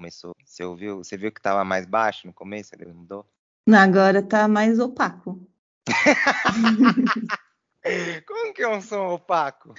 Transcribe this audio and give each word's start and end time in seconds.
Começou. 0.00 0.34
Você 0.42 0.64
ouviu? 0.64 1.04
Você 1.04 1.14
viu 1.14 1.30
que 1.30 1.42
tava 1.42 1.62
mais 1.62 1.84
baixo 1.84 2.26
no 2.26 2.32
começo? 2.32 2.74
Ele 2.74 2.90
mudou? 2.90 3.30
Agora 3.70 4.22
tá 4.22 4.48
mais 4.48 4.78
opaco. 4.78 5.46
Como 8.26 8.54
que 8.54 8.62
é 8.62 8.68
um 8.68 8.80
som 8.80 9.08
opaco? 9.08 9.74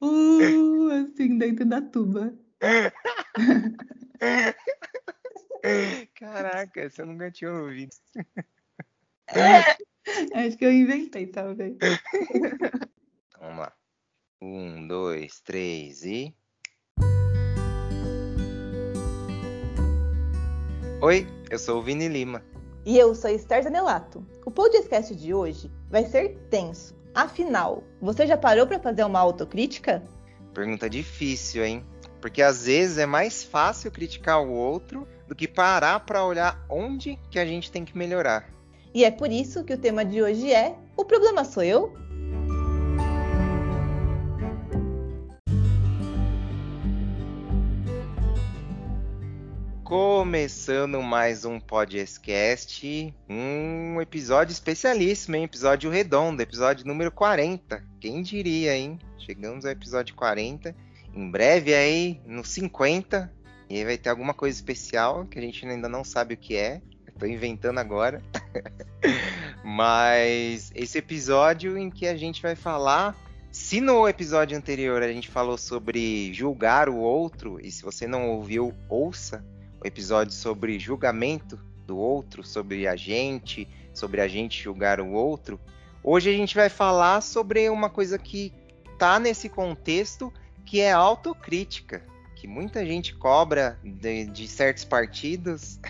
Uh, 0.00 1.04
assim, 1.04 1.36
dentro 1.36 1.66
da 1.66 1.82
tuba. 1.82 2.34
Caraca, 6.14 6.88
você 6.88 7.04
nunca 7.04 7.30
tinha 7.30 7.52
ouvido. 7.52 7.94
Acho 10.34 10.56
que 10.56 10.64
eu 10.64 10.72
inventei, 10.72 11.26
talvez. 11.26 11.76
Vamos 13.38 13.58
lá. 13.58 13.76
Um, 14.40 14.88
dois, 14.88 15.38
três 15.40 16.02
e. 16.02 16.34
Oi, 21.06 21.24
eu 21.48 21.56
sou 21.56 21.78
o 21.78 21.82
Vini 21.82 22.08
Lima. 22.08 22.42
E 22.84 22.98
eu 22.98 23.14
sou 23.14 23.30
Esther 23.30 23.62
Zanelato. 23.62 24.26
O 24.44 24.50
podcast 24.50 25.14
de 25.14 25.32
hoje 25.32 25.70
vai 25.88 26.04
ser 26.04 26.36
tenso. 26.50 26.96
Afinal, 27.14 27.84
você 28.02 28.26
já 28.26 28.36
parou 28.36 28.66
para 28.66 28.80
fazer 28.80 29.04
uma 29.04 29.20
autocrítica? 29.20 30.02
Pergunta 30.52 30.90
difícil, 30.90 31.64
hein? 31.64 31.84
Porque 32.20 32.42
às 32.42 32.66
vezes 32.66 32.98
é 32.98 33.06
mais 33.06 33.44
fácil 33.44 33.92
criticar 33.92 34.42
o 34.42 34.50
outro 34.50 35.06
do 35.28 35.34
que 35.36 35.46
parar 35.46 36.00
para 36.00 36.24
olhar 36.24 36.66
onde 36.68 37.16
que 37.30 37.38
a 37.38 37.46
gente 37.46 37.70
tem 37.70 37.84
que 37.84 37.96
melhorar. 37.96 38.50
E 38.92 39.04
é 39.04 39.10
por 39.12 39.30
isso 39.30 39.62
que 39.62 39.74
o 39.74 39.78
tema 39.78 40.04
de 40.04 40.20
hoje 40.20 40.52
é: 40.52 40.74
O 40.96 41.04
problema 41.04 41.44
sou 41.44 41.62
eu? 41.62 41.96
Começando 49.98 51.00
mais 51.00 51.46
um 51.46 51.58
podcast, 51.58 53.14
um 53.30 53.98
episódio 53.98 54.52
especialíssimo, 54.52 55.36
hein? 55.36 55.44
Episódio 55.44 55.90
redondo, 55.90 56.42
episódio 56.42 56.86
número 56.86 57.10
40. 57.10 57.82
Quem 57.98 58.20
diria, 58.20 58.76
hein? 58.76 58.98
Chegamos 59.16 59.64
ao 59.64 59.72
episódio 59.72 60.14
40. 60.14 60.76
Em 61.14 61.30
breve 61.30 61.72
aí, 61.72 62.20
no 62.26 62.44
50. 62.44 63.32
E 63.70 63.78
aí 63.78 63.84
vai 63.86 63.96
ter 63.96 64.10
alguma 64.10 64.34
coisa 64.34 64.54
especial 64.54 65.24
que 65.24 65.38
a 65.38 65.42
gente 65.42 65.66
ainda 65.66 65.88
não 65.88 66.04
sabe 66.04 66.34
o 66.34 66.36
que 66.36 66.56
é. 66.56 66.82
Estou 67.08 67.26
inventando 67.26 67.78
agora. 67.78 68.22
Mas 69.64 70.70
esse 70.74 70.98
episódio 70.98 71.78
em 71.78 71.88
que 71.88 72.06
a 72.06 72.18
gente 72.18 72.42
vai 72.42 72.54
falar 72.54 73.16
se 73.50 73.80
no 73.80 74.06
episódio 74.06 74.58
anterior 74.58 75.02
a 75.02 75.10
gente 75.10 75.30
falou 75.30 75.56
sobre 75.56 76.34
julgar 76.34 76.90
o 76.90 76.98
outro, 76.98 77.58
e 77.62 77.72
se 77.72 77.82
você 77.82 78.06
não 78.06 78.28
ouviu, 78.28 78.74
ouça, 78.90 79.42
o 79.82 79.86
episódio 79.86 80.32
sobre 80.32 80.78
julgamento 80.78 81.58
do 81.86 81.96
outro, 81.96 82.42
sobre 82.42 82.86
a 82.86 82.96
gente, 82.96 83.68
sobre 83.94 84.20
a 84.20 84.28
gente 84.28 84.62
julgar 84.62 85.00
o 85.00 85.12
outro. 85.12 85.60
Hoje 86.02 86.30
a 86.30 86.32
gente 86.32 86.54
vai 86.54 86.68
falar 86.68 87.20
sobre 87.20 87.68
uma 87.70 87.88
coisa 87.88 88.18
que 88.18 88.52
tá 88.98 89.18
nesse 89.18 89.48
contexto, 89.48 90.32
que 90.64 90.80
é 90.80 90.92
autocrítica, 90.92 92.02
que 92.34 92.46
muita 92.46 92.84
gente 92.84 93.14
cobra 93.14 93.78
de, 93.82 94.26
de 94.26 94.46
certos 94.48 94.84
partidos. 94.84 95.80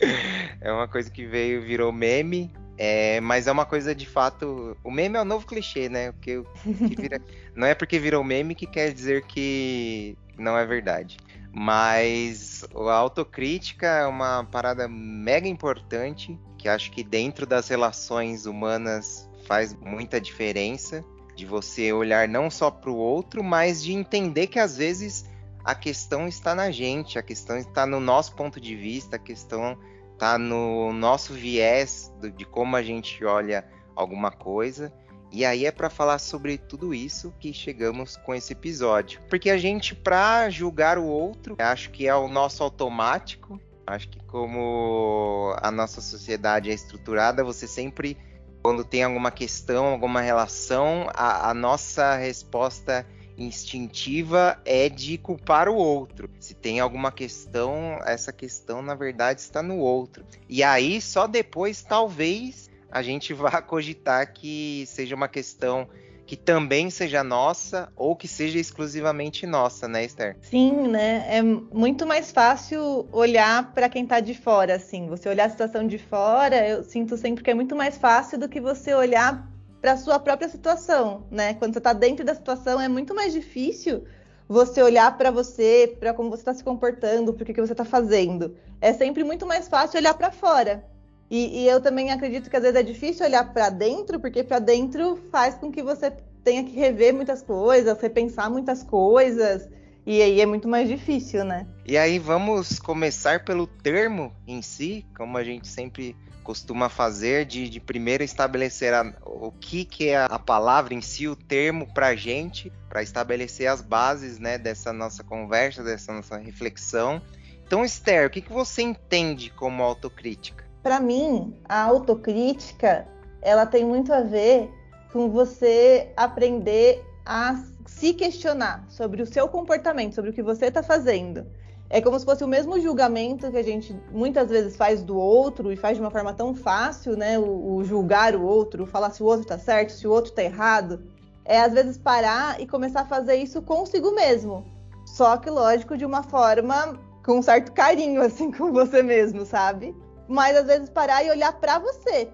é 0.60 0.72
uma 0.72 0.88
coisa 0.88 1.10
que 1.10 1.26
veio 1.26 1.62
virou 1.62 1.92
meme, 1.92 2.52
é, 2.76 3.20
mas 3.20 3.46
é 3.46 3.52
uma 3.52 3.66
coisa 3.66 3.94
de 3.94 4.06
fato. 4.06 4.76
O 4.84 4.90
meme 4.90 5.16
é 5.16 5.20
o 5.20 5.24
novo 5.24 5.46
clichê, 5.46 5.88
né? 5.88 6.12
Porque, 6.12 6.42
vira, 6.64 7.20
não 7.54 7.66
é 7.66 7.74
porque 7.74 7.98
virou 7.98 8.22
meme 8.22 8.54
que 8.54 8.66
quer 8.66 8.92
dizer 8.92 9.24
que 9.24 10.16
não 10.36 10.56
é 10.56 10.64
verdade. 10.64 11.16
Mas 11.52 12.64
a 12.74 12.92
autocrítica 12.92 13.86
é 13.86 14.06
uma 14.06 14.44
parada 14.44 14.86
mega 14.88 15.48
importante 15.48 16.38
que 16.56 16.68
acho 16.68 16.90
que 16.90 17.02
dentro 17.02 17.46
das 17.46 17.68
relações 17.68 18.46
humanas 18.46 19.28
faz 19.46 19.74
muita 19.74 20.20
diferença 20.20 21.04
de 21.34 21.46
você 21.46 21.92
olhar 21.92 22.28
não 22.28 22.50
só 22.50 22.70
para 22.70 22.90
o 22.90 22.96
outro, 22.96 23.42
mas 23.42 23.82
de 23.82 23.92
entender 23.92 24.48
que 24.48 24.58
às 24.58 24.76
vezes 24.76 25.24
a 25.64 25.74
questão 25.74 26.26
está 26.26 26.54
na 26.54 26.70
gente, 26.70 27.18
a 27.18 27.22
questão 27.22 27.56
está 27.56 27.86
no 27.86 28.00
nosso 28.00 28.34
ponto 28.34 28.60
de 28.60 28.74
vista, 28.74 29.16
a 29.16 29.18
questão 29.18 29.78
está 30.14 30.36
no 30.36 30.92
nosso 30.92 31.32
viés 31.32 32.12
de 32.36 32.44
como 32.44 32.74
a 32.74 32.82
gente 32.82 33.24
olha 33.24 33.64
alguma 33.94 34.30
coisa. 34.30 34.92
E 35.30 35.44
aí 35.44 35.66
é 35.66 35.70
para 35.70 35.90
falar 35.90 36.18
sobre 36.18 36.56
tudo 36.56 36.94
isso 36.94 37.32
que 37.38 37.52
chegamos 37.52 38.16
com 38.16 38.34
esse 38.34 38.52
episódio. 38.52 39.20
Porque 39.28 39.50
a 39.50 39.58
gente, 39.58 39.94
para 39.94 40.48
julgar 40.48 40.98
o 40.98 41.04
outro, 41.04 41.56
acho 41.58 41.90
que 41.90 42.06
é 42.06 42.14
o 42.14 42.28
nosso 42.28 42.62
automático. 42.62 43.60
Acho 43.86 44.08
que 44.08 44.22
como 44.24 45.54
a 45.62 45.70
nossa 45.70 46.00
sociedade 46.00 46.70
é 46.70 46.74
estruturada, 46.74 47.42
você 47.42 47.66
sempre, 47.66 48.18
quando 48.62 48.84
tem 48.84 49.02
alguma 49.02 49.30
questão, 49.30 49.86
alguma 49.86 50.20
relação, 50.20 51.08
a, 51.14 51.50
a 51.50 51.54
nossa 51.54 52.14
resposta 52.16 53.06
instintiva 53.38 54.60
é 54.64 54.88
de 54.88 55.16
culpar 55.16 55.68
o 55.68 55.74
outro. 55.74 56.28
Se 56.40 56.54
tem 56.54 56.80
alguma 56.80 57.12
questão, 57.12 57.98
essa 58.04 58.32
questão 58.32 58.82
na 58.82 58.94
verdade 58.94 59.40
está 59.40 59.62
no 59.62 59.78
outro. 59.78 60.24
E 60.48 60.62
aí 60.62 61.00
só 61.00 61.26
depois, 61.26 61.82
talvez, 61.82 62.67
a 62.90 63.02
gente 63.02 63.32
vá 63.32 63.60
cogitar 63.62 64.32
que 64.32 64.84
seja 64.86 65.14
uma 65.14 65.28
questão 65.28 65.88
que 66.28 66.36
também 66.36 66.90
seja 66.90 67.24
nossa 67.24 67.90
ou 67.96 68.14
que 68.14 68.28
seja 68.28 68.58
exclusivamente 68.58 69.46
nossa, 69.46 69.88
né, 69.88 70.04
Esther? 70.04 70.36
Sim, 70.42 70.86
né? 70.86 71.24
É 71.26 71.42
muito 71.42 72.06
mais 72.06 72.30
fácil 72.30 73.08
olhar 73.10 73.72
para 73.72 73.88
quem 73.88 74.02
está 74.02 74.20
de 74.20 74.34
fora, 74.34 74.74
assim. 74.74 75.08
Você 75.08 75.26
olhar 75.26 75.46
a 75.46 75.50
situação 75.50 75.86
de 75.86 75.96
fora, 75.96 76.68
eu 76.68 76.84
sinto 76.84 77.16
sempre 77.16 77.42
que 77.42 77.50
é 77.50 77.54
muito 77.54 77.74
mais 77.74 77.96
fácil 77.96 78.38
do 78.38 78.46
que 78.46 78.60
você 78.60 78.92
olhar 78.92 79.50
para 79.80 79.96
sua 79.96 80.18
própria 80.18 80.50
situação, 80.50 81.26
né? 81.30 81.54
Quando 81.54 81.72
você 81.72 81.78
está 81.78 81.94
dentro 81.94 82.26
da 82.26 82.34
situação, 82.34 82.78
é 82.78 82.88
muito 82.88 83.14
mais 83.14 83.32
difícil 83.32 84.04
você 84.46 84.82
olhar 84.82 85.16
para 85.16 85.30
você, 85.30 85.96
para 85.98 86.12
como 86.12 86.28
você 86.28 86.42
está 86.42 86.52
se 86.52 86.62
comportando, 86.62 87.32
para 87.32 87.42
o 87.42 87.46
que, 87.46 87.54
que 87.54 87.60
você 87.60 87.72
está 87.72 87.86
fazendo. 87.86 88.54
É 88.82 88.92
sempre 88.92 89.24
muito 89.24 89.46
mais 89.46 89.66
fácil 89.66 89.98
olhar 89.98 90.12
para 90.12 90.30
fora. 90.30 90.84
E, 91.30 91.62
e, 91.62 91.68
eu 91.68 91.80
também 91.80 92.10
acredito 92.10 92.48
que 92.48 92.56
às 92.56 92.62
vezes 92.62 92.78
é 92.78 92.82
difícil 92.82 93.26
olhar 93.26 93.52
para 93.52 93.68
dentro, 93.68 94.18
porque 94.18 94.42
para 94.42 94.58
dentro 94.58 95.16
faz 95.30 95.54
com 95.56 95.70
que 95.70 95.82
você 95.82 96.10
tenha 96.42 96.64
que 96.64 96.72
rever 96.72 97.12
muitas 97.12 97.42
coisas, 97.42 98.00
repensar 98.00 98.50
muitas 98.50 98.82
coisas, 98.82 99.68
e 100.06 100.22
aí 100.22 100.40
é 100.40 100.46
muito 100.46 100.66
mais 100.66 100.88
difícil, 100.88 101.44
né? 101.44 101.66
E 101.84 101.98
aí 101.98 102.18
vamos 102.18 102.78
começar 102.78 103.44
pelo 103.44 103.66
termo 103.66 104.32
em 104.46 104.62
si, 104.62 105.04
como 105.14 105.36
a 105.36 105.44
gente 105.44 105.68
sempre 105.68 106.16
costuma 106.42 106.88
fazer, 106.88 107.44
de, 107.44 107.68
de 107.68 107.78
primeiro 107.78 108.24
estabelecer 108.24 108.94
a, 108.94 109.14
o 109.26 109.52
que, 109.52 109.84
que 109.84 110.08
é 110.08 110.16
a 110.16 110.38
palavra 110.38 110.94
em 110.94 111.02
si, 111.02 111.28
o 111.28 111.36
termo 111.36 111.86
para 111.92 112.16
gente, 112.16 112.72
para 112.88 113.02
estabelecer 113.02 113.66
as 113.66 113.82
bases 113.82 114.38
né, 114.38 114.56
dessa 114.56 114.90
nossa 114.90 115.22
conversa, 115.22 115.84
dessa 115.84 116.10
nossa 116.10 116.38
reflexão. 116.38 117.20
Então, 117.66 117.84
Esther, 117.84 118.26
o 118.26 118.30
que, 118.30 118.40
que 118.40 118.50
você 118.50 118.80
entende 118.80 119.50
como 119.50 119.82
autocrítica? 119.82 120.67
Para 120.82 121.00
mim, 121.00 121.54
a 121.68 121.82
autocrítica, 121.82 123.06
ela 123.42 123.66
tem 123.66 123.84
muito 123.84 124.12
a 124.12 124.20
ver 124.20 124.70
com 125.12 125.30
você 125.30 126.12
aprender 126.16 127.04
a 127.24 127.62
se 127.86 128.12
questionar 128.14 128.84
sobre 128.88 129.22
o 129.22 129.26
seu 129.26 129.48
comportamento, 129.48 130.14
sobre 130.14 130.30
o 130.30 130.32
que 130.32 130.42
você 130.42 130.66
está 130.66 130.82
fazendo. 130.82 131.46
É 131.90 132.02
como 132.02 132.18
se 132.18 132.24
fosse 132.24 132.44
o 132.44 132.48
mesmo 132.48 132.78
julgamento 132.78 133.50
que 133.50 133.56
a 133.56 133.62
gente 133.62 133.98
muitas 134.12 134.50
vezes 134.50 134.76
faz 134.76 135.02
do 135.02 135.16
outro 135.16 135.72
e 135.72 135.76
faz 135.76 135.96
de 135.96 136.02
uma 136.02 136.10
forma 136.10 136.34
tão 136.34 136.54
fácil, 136.54 137.16
né? 137.16 137.38
O, 137.38 137.76
o 137.76 137.84
julgar 137.84 138.36
o 138.36 138.44
outro, 138.44 138.86
falar 138.86 139.10
se 139.10 139.22
o 139.22 139.26
outro 139.26 139.42
está 139.42 139.58
certo, 139.58 139.92
se 139.92 140.06
o 140.06 140.10
outro 140.10 140.30
está 140.30 140.42
errado. 140.42 141.02
É 141.46 141.60
às 141.60 141.72
vezes 141.72 141.96
parar 141.96 142.60
e 142.60 142.66
começar 142.66 143.00
a 143.00 143.06
fazer 143.06 143.36
isso 143.36 143.62
consigo 143.62 144.14
mesmo. 144.14 144.66
Só 145.06 145.38
que, 145.38 145.48
lógico, 145.48 145.96
de 145.96 146.04
uma 146.04 146.22
forma 146.22 146.98
com 147.24 147.38
um 147.38 147.42
certo 147.42 147.72
carinho, 147.72 148.20
assim, 148.22 148.52
com 148.52 148.70
você 148.70 149.02
mesmo, 149.02 149.46
sabe? 149.46 149.96
Mas 150.28 150.56
às 150.56 150.66
vezes 150.66 150.90
parar 150.90 151.24
e 151.24 151.30
olhar 151.30 151.52
para 151.52 151.78
você. 151.78 152.28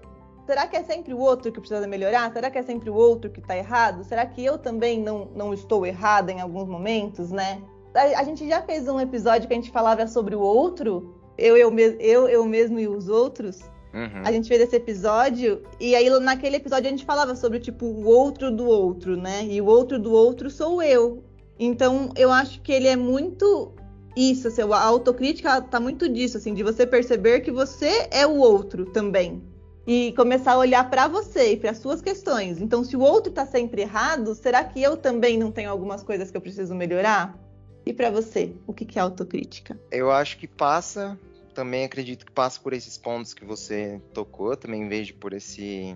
Será 0.45 0.67
que 0.67 0.75
é 0.75 0.83
sempre 0.83 1.13
o 1.13 1.17
outro 1.17 1.51
que 1.51 1.59
precisa 1.59 1.87
melhorar? 1.87 2.31
Será 2.31 2.51
que 2.51 2.57
é 2.59 2.63
sempre 2.63 2.89
o 2.89 2.93
outro 2.93 3.31
que 3.31 3.39
está 3.39 3.57
errado? 3.57 4.03
Será 4.03 4.25
que 4.25 4.43
eu 4.43 4.59
também 4.59 5.01
não, 5.01 5.27
não 5.33 5.53
estou 5.53 5.85
errada 5.85 6.31
em 6.31 6.39
alguns 6.39 6.67
momentos, 6.67 7.31
né? 7.31 7.61
A, 7.95 8.19
a, 8.19 8.23
gente 8.23 8.47
já 8.47 8.61
fez 8.61 8.87
um 8.87 8.99
episódio 8.99 9.47
que 9.47 9.53
a 9.53 9.57
gente 9.57 9.71
falava 9.71 10.05
sobre 10.05 10.35
o 10.35 10.39
outro, 10.39 11.15
eu, 11.37 11.57
eu, 11.57 11.73
eu, 11.99 12.29
eu 12.29 12.45
mesmo 12.45 12.77
e 12.77 12.87
os 12.87 13.09
outros. 13.09 13.61
Uhum. 13.93 14.21
A 14.23 14.31
gente 14.31 14.47
fez 14.47 14.61
esse 14.61 14.75
episódio 14.75 15.63
e 15.79 15.95
aí 15.95 16.09
naquele 16.19 16.57
episódio 16.57 16.87
a 16.87 16.91
gente 16.91 17.05
falava 17.05 17.33
sobre 17.33 17.59
tipo 17.59 17.85
o 17.85 18.05
outro 18.05 18.51
do 18.51 18.67
outro, 18.67 19.15
né? 19.15 19.45
E 19.45 19.61
o 19.61 19.65
outro 19.65 19.97
do 19.97 20.11
outro 20.11 20.49
sou 20.49 20.83
eu. 20.83 21.23
Então 21.57 22.11
eu 22.15 22.29
acho 22.31 22.61
que 22.61 22.71
ele 22.71 22.87
é 22.87 22.95
muito 22.95 23.73
isso, 24.15 24.47
assim, 24.47 24.61
a 24.61 24.81
autocrítica 24.81 25.61
tá 25.61 25.79
muito 25.79 26.07
disso, 26.07 26.37
assim, 26.37 26.53
de 26.53 26.63
você 26.63 26.87
perceber 26.87 27.41
que 27.41 27.51
você 27.51 28.07
é 28.11 28.25
o 28.25 28.37
outro 28.37 28.85
também. 28.85 29.43
E 29.85 30.13
começar 30.13 30.53
a 30.53 30.57
olhar 30.57 30.89
para 30.89 31.07
você 31.07 31.53
e 31.53 31.57
para 31.57 31.73
suas 31.73 32.01
questões. 32.01 32.59
Então, 32.59 32.83
se 32.83 32.95
o 32.95 33.01
outro 33.01 33.31
tá 33.31 33.45
sempre 33.45 33.81
errado, 33.81 34.33
será 34.33 34.63
que 34.63 34.81
eu 34.81 34.97
também 34.97 35.37
não 35.37 35.51
tenho 35.51 35.69
algumas 35.69 36.01
coisas 36.01 36.31
que 36.31 36.37
eu 36.37 36.41
preciso 36.41 36.73
melhorar? 36.73 37.37
E 37.85 37.93
para 37.93 38.09
você, 38.09 38.55
o 38.65 38.73
que 38.73 38.97
é 38.97 39.01
autocrítica? 39.01 39.79
Eu 39.91 40.11
acho 40.11 40.37
que 40.39 40.47
passa, 40.47 41.19
também 41.53 41.85
acredito 41.85 42.25
que 42.25 42.31
passa 42.31 42.59
por 42.59 42.73
esses 42.73 42.97
pontos 42.97 43.33
que 43.33 43.45
você 43.45 44.01
tocou, 44.11 44.55
também 44.57 44.89
vejo 44.89 45.13
por 45.15 45.33
esse, 45.33 45.95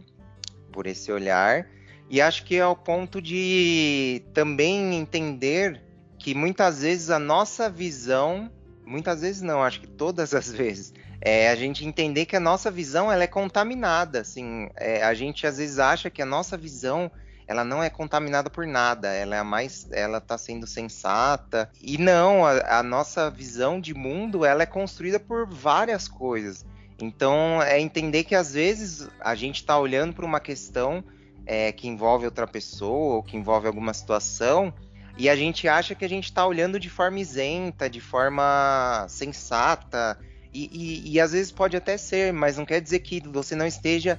por 0.71 0.85
esse 0.85 1.11
olhar. 1.11 1.67
E 2.09 2.21
acho 2.21 2.45
que 2.45 2.55
é 2.55 2.65
o 2.65 2.75
ponto 2.75 3.19
de 3.19 4.21
também 4.33 4.93
entender 4.95 5.81
que 6.19 6.35
muitas 6.35 6.81
vezes 6.81 7.09
a 7.09 7.17
nossa 7.17 7.69
visão, 7.69 8.51
muitas 8.85 9.21
vezes 9.21 9.41
não, 9.41 9.63
acho 9.63 9.79
que 9.79 9.87
todas 9.87 10.33
as 10.33 10.51
vezes, 10.51 10.93
é 11.21 11.49
a 11.49 11.55
gente 11.55 11.85
entender 11.85 12.25
que 12.25 12.35
a 12.35 12.39
nossa 12.39 12.69
visão 12.69 13.11
ela 13.11 13.23
é 13.23 13.27
contaminada, 13.27 14.21
assim, 14.21 14.69
é, 14.75 15.03
a 15.03 15.13
gente 15.13 15.47
às 15.47 15.57
vezes 15.57 15.79
acha 15.79 16.09
que 16.09 16.21
a 16.21 16.25
nossa 16.25 16.55
visão 16.57 17.09
ela 17.47 17.63
não 17.63 17.81
é 17.81 17.89
contaminada 17.89 18.47
por 18.47 18.67
nada, 18.67 19.11
ela 19.11 19.35
é 19.35 19.41
mais, 19.41 19.87
ela 19.91 20.19
está 20.19 20.37
sendo 20.37 20.67
sensata 20.67 21.67
e 21.81 21.97
não, 21.97 22.45
a, 22.45 22.79
a, 22.79 22.83
nossa 22.83 23.29
visão 23.31 23.81
de 23.81 23.91
mundo 23.91 24.45
ela 24.45 24.61
é 24.61 24.67
construída 24.67 25.19
por 25.19 25.47
várias 25.47 26.07
coisas. 26.07 26.63
Então 27.01 27.61
é 27.63 27.79
entender 27.79 28.23
que 28.23 28.35
às 28.35 28.53
vezes 28.53 29.07
a 29.19 29.33
gente 29.33 29.55
está 29.55 29.79
olhando 29.79 30.13
para 30.13 30.25
uma 30.25 30.39
questão 30.39 31.03
é, 31.43 31.71
que 31.71 31.87
envolve 31.87 32.25
outra 32.25 32.45
pessoa 32.45 33.15
ou 33.15 33.23
que 33.23 33.35
envolve 33.35 33.65
alguma 33.65 33.95
situação 33.95 34.71
e 35.19 35.27
a 35.27 35.35
gente 35.35 35.67
acha 35.67 35.93
que 35.93 36.05
a 36.05 36.09
gente 36.09 36.23
está 36.23 36.47
olhando 36.47 36.79
de 36.79 36.89
forma 36.89 37.19
isenta, 37.19 37.89
de 37.89 37.99
forma 37.99 39.05
sensata 39.09 40.17
e, 40.53 40.69
e, 40.71 41.11
e 41.11 41.19
às 41.19 41.33
vezes 41.33 41.51
pode 41.51 41.75
até 41.75 41.97
ser, 41.97 42.31
mas 42.31 42.57
não 42.57 42.65
quer 42.65 42.79
dizer 42.79 42.99
que 42.99 43.19
você 43.27 43.53
não 43.53 43.67
esteja 43.67 44.17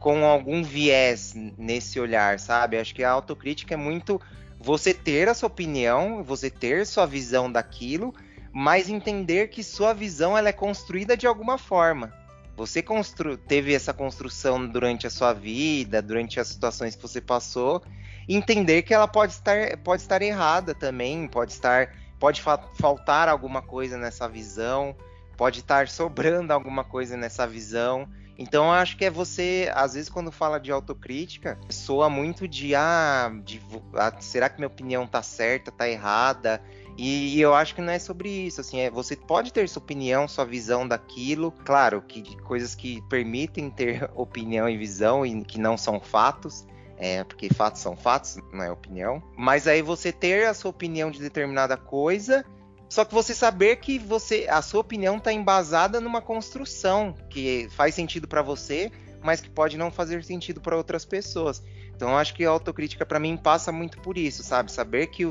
com 0.00 0.24
algum 0.24 0.64
viés 0.64 1.34
nesse 1.56 2.00
olhar, 2.00 2.40
sabe? 2.40 2.76
Acho 2.76 2.92
que 2.92 3.04
a 3.04 3.10
autocrítica 3.12 3.74
é 3.74 3.76
muito 3.76 4.20
você 4.58 4.92
ter 4.92 5.28
a 5.28 5.34
sua 5.34 5.46
opinião, 5.46 6.24
você 6.24 6.50
ter 6.50 6.84
sua 6.84 7.06
visão 7.06 7.50
daquilo, 7.50 8.12
mas 8.52 8.88
entender 8.88 9.50
que 9.50 9.62
sua 9.62 9.92
visão 9.92 10.36
ela 10.36 10.48
é 10.48 10.52
construída 10.52 11.16
de 11.16 11.28
alguma 11.28 11.58
forma. 11.58 12.12
Você 12.60 12.82
constru 12.82 13.38
teve 13.38 13.72
essa 13.72 13.90
construção 13.94 14.66
durante 14.66 15.06
a 15.06 15.10
sua 15.10 15.32
vida, 15.32 16.02
durante 16.02 16.38
as 16.38 16.48
situações 16.48 16.94
que 16.94 17.00
você 17.00 17.18
passou, 17.18 17.82
entender 18.28 18.82
que 18.82 18.92
ela 18.92 19.08
pode 19.08 19.32
estar, 19.32 19.78
pode 19.78 20.02
estar 20.02 20.20
errada 20.20 20.74
também, 20.74 21.26
pode 21.26 21.52
estar, 21.52 21.96
pode 22.18 22.42
fa 22.42 22.58
faltar 22.74 23.30
alguma 23.30 23.62
coisa 23.62 23.96
nessa 23.96 24.28
visão, 24.28 24.94
pode 25.38 25.60
estar 25.60 25.88
sobrando 25.88 26.52
alguma 26.52 26.84
coisa 26.84 27.16
nessa 27.16 27.46
visão. 27.46 28.06
Então 28.38 28.66
eu 28.66 28.72
acho 28.72 28.94
que 28.98 29.06
é 29.06 29.10
você, 29.10 29.72
às 29.74 29.94
vezes 29.94 30.10
quando 30.10 30.30
fala 30.30 30.60
de 30.60 30.70
autocrítica, 30.70 31.58
soa 31.70 32.10
muito 32.10 32.46
de 32.46 32.74
ah, 32.74 33.32
de, 33.42 33.58
ah 33.94 34.12
será 34.20 34.50
que 34.50 34.58
minha 34.58 34.68
opinião 34.68 35.06
tá 35.06 35.22
certa, 35.22 35.72
tá 35.72 35.88
errada? 35.88 36.62
E, 37.02 37.40
eu 37.40 37.54
acho 37.54 37.74
que 37.74 37.80
não 37.80 37.92
é 37.92 37.98
sobre 37.98 38.28
isso, 38.28 38.60
assim, 38.60 38.80
é, 38.80 38.90
você 38.90 39.16
pode 39.16 39.52
ter 39.52 39.66
sua 39.70 39.80
opinião, 39.80 40.28
sua 40.28 40.44
visão 40.44 40.86
daquilo, 40.86 41.50
claro, 41.64 42.02
que 42.02 42.36
coisas 42.42 42.74
que 42.74 43.00
permitem 43.08 43.70
ter 43.70 44.10
opinião 44.14 44.68
e 44.68 44.76
visão 44.76 45.24
e 45.24 45.42
que 45.42 45.58
não 45.58 45.78
são 45.78 45.98
fatos, 45.98 46.66
é, 46.98 47.24
porque 47.24 47.48
fatos 47.54 47.80
são 47.80 47.96
fatos, 47.96 48.36
não 48.52 48.62
é 48.62 48.70
opinião. 48.70 49.22
Mas 49.34 49.66
aí 49.66 49.80
você 49.80 50.12
ter 50.12 50.46
a 50.46 50.52
sua 50.52 50.70
opinião 50.70 51.10
de 51.10 51.20
determinada 51.20 51.74
coisa 51.74 52.44
só 52.90 53.04
que 53.04 53.14
você 53.14 53.34
saber 53.36 53.76
que 53.76 54.00
você, 54.00 54.48
a 54.50 54.60
sua 54.60 54.80
opinião 54.80 55.16
está 55.16 55.32
embasada 55.32 56.00
numa 56.00 56.20
construção 56.20 57.14
que 57.30 57.68
faz 57.70 57.94
sentido 57.94 58.26
para 58.26 58.42
você, 58.42 58.90
mas 59.22 59.40
que 59.40 59.48
pode 59.48 59.78
não 59.78 59.92
fazer 59.92 60.24
sentido 60.24 60.60
para 60.60 60.76
outras 60.76 61.04
pessoas. 61.04 61.62
Então, 61.94 62.10
eu 62.10 62.16
acho 62.16 62.34
que 62.34 62.44
a 62.44 62.50
autocrítica 62.50 63.06
para 63.06 63.20
mim 63.20 63.36
passa 63.36 63.70
muito 63.70 64.00
por 64.00 64.18
isso, 64.18 64.42
sabe? 64.42 64.72
Saber 64.72 65.06
que 65.06 65.24
o, 65.24 65.30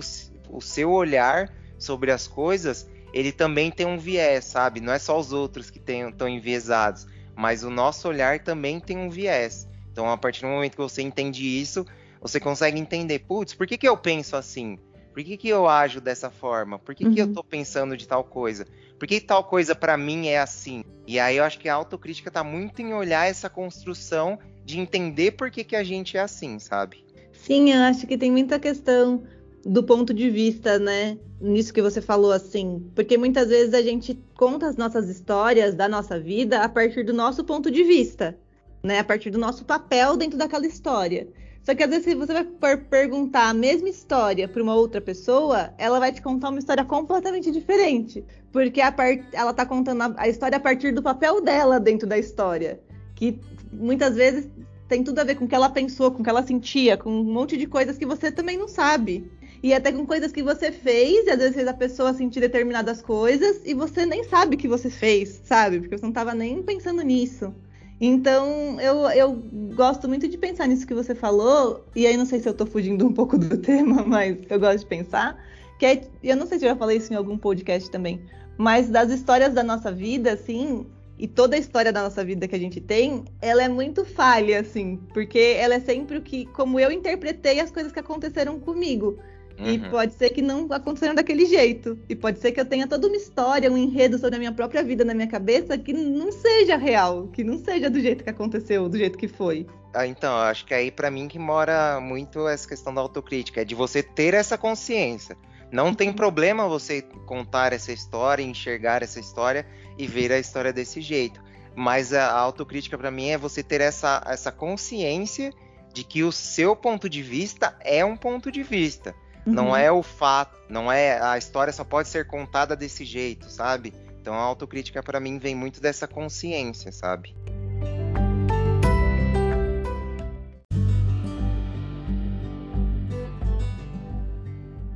o 0.50 0.62
seu 0.62 0.90
olhar 0.90 1.54
sobre 1.80 2.12
as 2.12 2.28
coisas, 2.28 2.88
ele 3.12 3.32
também 3.32 3.72
tem 3.72 3.86
um 3.86 3.98
viés, 3.98 4.46
sabe? 4.46 4.80
Não 4.80 4.94
é 4.94 5.00
só 5.00 5.18
os 5.18 5.32
outros 5.34 5.72
que 5.72 5.80
estão 5.80 6.30
enviesados, 6.30 7.08
mas 7.36 7.64
o 7.64 7.70
nosso 7.70 8.08
olhar 8.08 8.40
também 8.40 8.80
tem 8.80 8.98
um 8.98 9.10
viés. 9.10 9.68
Então, 9.92 10.10
a 10.10 10.18
partir 10.18 10.42
do 10.42 10.48
momento 10.48 10.74
que 10.74 10.82
você 10.82 11.02
entende 11.02 11.44
isso, 11.44 11.86
você 12.22 12.40
consegue 12.40 12.80
entender, 12.80 13.20
putz, 13.20 13.54
por 13.54 13.66
que, 13.66 13.78
que 13.78 13.88
eu 13.88 13.98
penso 13.98 14.36
assim? 14.36 14.78
Por 15.14 15.24
que, 15.24 15.38
que 15.38 15.50
eu 15.50 15.68
ajo 15.68 16.00
dessa 16.00 16.30
forma? 16.30 16.78
Por 16.78 16.94
que, 16.94 17.06
uhum. 17.06 17.14
que 17.14 17.22
eu 17.22 17.26
uhum. 17.26 17.34
tô 17.34 17.44
pensando 17.44 17.98
de 17.98 18.08
tal 18.08 18.24
coisa? 18.24 18.66
Por 18.98 19.08
que 19.08 19.20
tal 19.20 19.44
coisa 19.44 19.74
para 19.74 19.98
mim 19.98 20.28
é 20.28 20.40
assim? 20.40 20.84
E 21.08 21.20
aí 21.20 21.38
eu 21.38 21.44
acho 21.44 21.60
que 21.60 21.68
a 21.68 21.74
autocrítica 21.74 22.30
tá 22.30 22.44
muito 22.44 22.82
em 22.82 22.94
olhar 22.94 23.28
essa 23.28 23.50
construção 23.50 24.38
de 24.64 24.80
entender 24.80 25.32
por 25.32 25.50
que, 25.50 25.64
que 25.64 25.76
a 25.76 25.84
gente 25.84 26.16
é 26.16 26.20
assim, 26.20 26.60
sabe? 26.60 27.04
Sim, 27.34 27.72
eu 27.72 27.82
acho 27.82 28.06
que 28.06 28.18
tem 28.18 28.32
muita 28.32 28.60
questão 28.60 29.24
do 29.66 29.84
ponto 29.84 30.14
de 30.14 30.30
vista, 30.30 30.80
né? 30.80 31.18
Nisso 31.42 31.74
que 31.74 31.82
você 31.82 32.02
falou, 32.02 32.32
assim. 32.32 32.84
Porque 32.96 33.18
muitas 33.18 33.50
vezes 33.50 33.74
a 33.74 33.82
gente 33.82 34.18
conta 34.36 34.68
as 34.68 34.78
nossas 34.78 35.10
histórias 35.10 35.76
da 35.76 35.88
nossa 35.88 36.20
vida 36.20 36.62
a 36.62 36.70
partir 36.70 37.04
do 37.04 37.14
nosso 37.14 37.44
ponto 37.44 37.70
de 37.70 37.84
vista, 37.84 38.38
né? 38.84 39.00
A 39.00 39.04
partir 39.04 39.30
do 39.30 39.38
nosso 39.38 39.66
papel 39.66 40.18
dentro 40.18 40.38
daquela 40.38 40.66
história. 40.66 41.28
Só 41.64 41.76
que 41.76 41.84
às 41.84 41.90
vezes, 41.90 42.06
se 42.06 42.16
você 42.16 42.34
vai 42.34 42.78
perguntar 42.78 43.50
a 43.50 43.54
mesma 43.54 43.90
história 43.90 44.48
para 44.48 44.64
uma 44.64 44.76
outra 44.76 45.02
pessoa, 45.02 45.74
ela 45.78 46.00
vai 46.00 46.12
te 46.12 46.22
contar 46.22 46.50
uma 46.50 46.60
história 46.60 46.84
completamente 46.84 47.52
diferente. 47.52 48.24
Porque 48.52 48.82
part... 48.92 49.24
ela 49.34 49.52
está 49.52 49.66
contando 49.66 50.16
a 50.18 50.28
história 50.28 50.58
a 50.58 50.60
partir 50.60 50.94
do 50.94 51.04
papel 51.04 51.42
dela 51.42 51.80
dentro 51.80 52.08
da 52.08 52.18
história. 52.18 52.80
Que 53.14 53.40
muitas 53.72 54.16
vezes 54.16 54.50
tem 54.88 55.04
tudo 55.04 55.20
a 55.20 55.24
ver 55.24 55.36
com 55.36 55.46
o 55.46 55.48
que 55.48 55.54
ela 55.54 55.70
pensou, 55.70 56.12
com 56.12 56.22
o 56.22 56.24
que 56.24 56.30
ela 56.30 56.42
sentia, 56.42 56.98
com 56.98 57.12
um 57.12 57.24
monte 57.24 57.56
de 57.56 57.68
coisas 57.68 57.98
que 57.98 58.06
você 58.06 58.32
também 58.32 58.58
não 58.58 58.68
sabe. 58.68 59.30
E 59.62 59.74
até 59.74 59.92
com 59.92 60.06
coisas 60.06 60.32
que 60.32 60.42
você 60.42 60.72
fez, 60.72 61.28
e 61.28 61.32
às 61.32 61.38
vezes 61.38 61.68
a 61.68 61.74
pessoa 61.74 62.14
sentir 62.14 62.40
determinadas 62.40 63.02
coisas, 63.02 63.62
e 63.66 63.74
você 63.74 64.06
nem 64.06 64.24
sabe 64.24 64.56
que 64.56 64.68
você 64.68 64.90
fez, 64.90 65.42
sabe? 65.44 65.80
Porque 65.80 65.98
você 65.98 66.04
não 66.04 66.10
estava 66.10 66.34
nem 66.34 66.64
pensando 66.64 67.02
nisso. 67.02 67.54
Então, 68.02 68.80
eu, 68.80 69.10
eu 69.10 69.34
gosto 69.76 70.08
muito 70.08 70.28
de 70.28 70.38
pensar 70.38 70.68
nisso 70.68 70.88
que 70.88 70.94
você 70.94 71.14
falou, 71.14 71.86
e 71.94 72.08
aí 72.08 72.16
não 72.16 72.26
sei 72.26 72.40
se 72.40 72.48
eu 72.48 72.54
tô 72.54 72.66
fugindo 72.66 73.06
um 73.06 73.12
pouco 73.12 73.38
do 73.38 73.58
tema, 73.60 74.04
mas 74.04 74.38
eu 74.50 74.60
gosto 74.60 74.80
de 74.80 74.86
pensar, 74.86 75.38
que 75.78 75.86
é, 75.86 76.02
eu 76.24 76.38
não 76.38 76.48
sei 76.48 76.60
se 76.60 76.66
eu 76.66 76.70
já 76.70 76.76
falei 76.78 76.98
isso 76.98 77.12
em 77.12 77.18
algum 77.18 77.38
podcast 77.38 77.92
também, 77.92 78.22
mas 78.58 78.90
das 78.90 79.12
histórias 79.12 79.54
da 79.54 79.64
nossa 79.64 79.92
vida, 79.92 80.32
assim, 80.32 80.86
e 81.18 81.28
toda 81.28 81.58
a 81.58 81.60
história 81.60 81.92
da 81.92 82.02
nossa 82.02 82.24
vida 82.24 82.48
que 82.48 82.56
a 82.56 82.60
gente 82.60 82.80
tem, 82.80 83.26
ela 83.42 83.62
é 83.62 83.68
muito 83.68 84.06
falha, 84.06 84.62
assim, 84.62 84.98
porque 85.14 85.58
ela 85.60 85.76
é 85.76 85.80
sempre 85.82 86.18
o 86.18 86.22
que, 86.22 86.46
como 86.48 86.80
eu 86.80 86.90
interpretei 86.90 87.60
as 87.60 87.70
coisas 87.70 87.92
que 87.92 88.00
aconteceram 88.00 88.58
comigo. 88.58 89.20
Uhum. 89.60 89.70
E 89.70 89.80
pode 89.90 90.14
ser 90.14 90.30
que 90.30 90.42
não 90.42 90.68
aconteceram 90.72 91.14
daquele 91.14 91.46
jeito. 91.46 92.00
E 92.08 92.16
pode 92.16 92.40
ser 92.40 92.52
que 92.52 92.60
eu 92.60 92.66
tenha 92.66 92.88
toda 92.88 93.08
uma 93.08 93.18
história, 93.18 93.72
um 93.72 93.78
enredo 93.78 94.18
sobre 94.18 94.38
a 94.38 94.40
minha 94.40 94.52
própria 94.54 94.82
vida 94.82 95.04
na 95.04 95.14
minha 95.14 95.28
cabeça 95.28 95.78
que 95.78 95.92
não 95.92 96.32
seja 96.32 96.78
real, 96.78 97.28
que 97.28 97.44
não 97.44 97.58
seja 97.58 97.90
do 97.90 98.00
jeito 98.00 98.24
que 98.24 98.30
aconteceu, 98.30 98.88
do 98.88 98.98
jeito 98.98 99.18
que 99.18 99.28
foi. 99.28 99.68
Ah, 99.94 100.08
então, 100.08 100.36
acho 100.38 100.66
que 100.66 100.74
aí 100.74 100.92
para 100.92 101.10
mim 101.12 101.28
que 101.28 101.40
mora 101.40 102.00
muito 102.00 102.48
essa 102.48 102.68
questão 102.68 102.94
da 102.94 103.02
autocrítica, 103.02 103.62
é 103.62 103.66
de 103.66 103.76
você 103.76 104.02
ter 104.02 104.34
essa 104.34 104.58
consciência. 104.58 105.36
Não 105.72 105.94
tem 105.94 106.10
uhum. 106.10 106.16
problema 106.16 106.68
você 106.68 107.02
contar 107.26 107.74
essa 107.74 107.92
história, 107.92 108.44
enxergar 108.44 109.04
essa 109.04 109.20
história 109.20 109.68
e 109.98 110.08
ver 110.08 110.32
a 110.32 110.40
história 110.40 110.72
desse 110.72 111.02
jeito. 111.02 111.42
Mas 111.76 112.14
a 112.14 112.32
autocrítica 112.32 112.98
para 112.98 113.12
mim 113.12 113.30
é 113.30 113.38
você 113.38 113.62
ter 113.62 113.82
essa, 113.82 114.22
essa 114.26 114.52
consciência 114.52 115.54
de 115.94 116.04
que 116.04 116.24
o 116.24 116.32
seu 116.32 116.76
ponto 116.76 117.10
de 117.10 117.22
vista 117.22 117.78
é 117.82 118.04
um 118.06 118.16
ponto 118.16 118.52
de 118.52 118.64
vista. 118.64 119.16
Uhum. 119.50 119.56
Não 119.56 119.76
é 119.76 119.92
o 119.92 120.04
fato, 120.04 120.56
não 120.70 120.92
é 120.92 121.20
a 121.20 121.38
história 121.38 121.74
só 121.74 121.84
pode 121.84 122.08
ser 122.08 122.28
contada 122.28 122.76
desse 122.76 123.04
jeito, 123.04 123.50
sabe? 123.50 123.94
Então 124.22 124.36
a 124.36 124.42
autocrítica 124.42 125.02
para 125.02 125.20
mim 125.20 125.40
vem 125.40 125.56
muito 125.56 125.82
dessa 125.82 126.08
consciência, 126.08 126.92
sabe? 126.92 127.36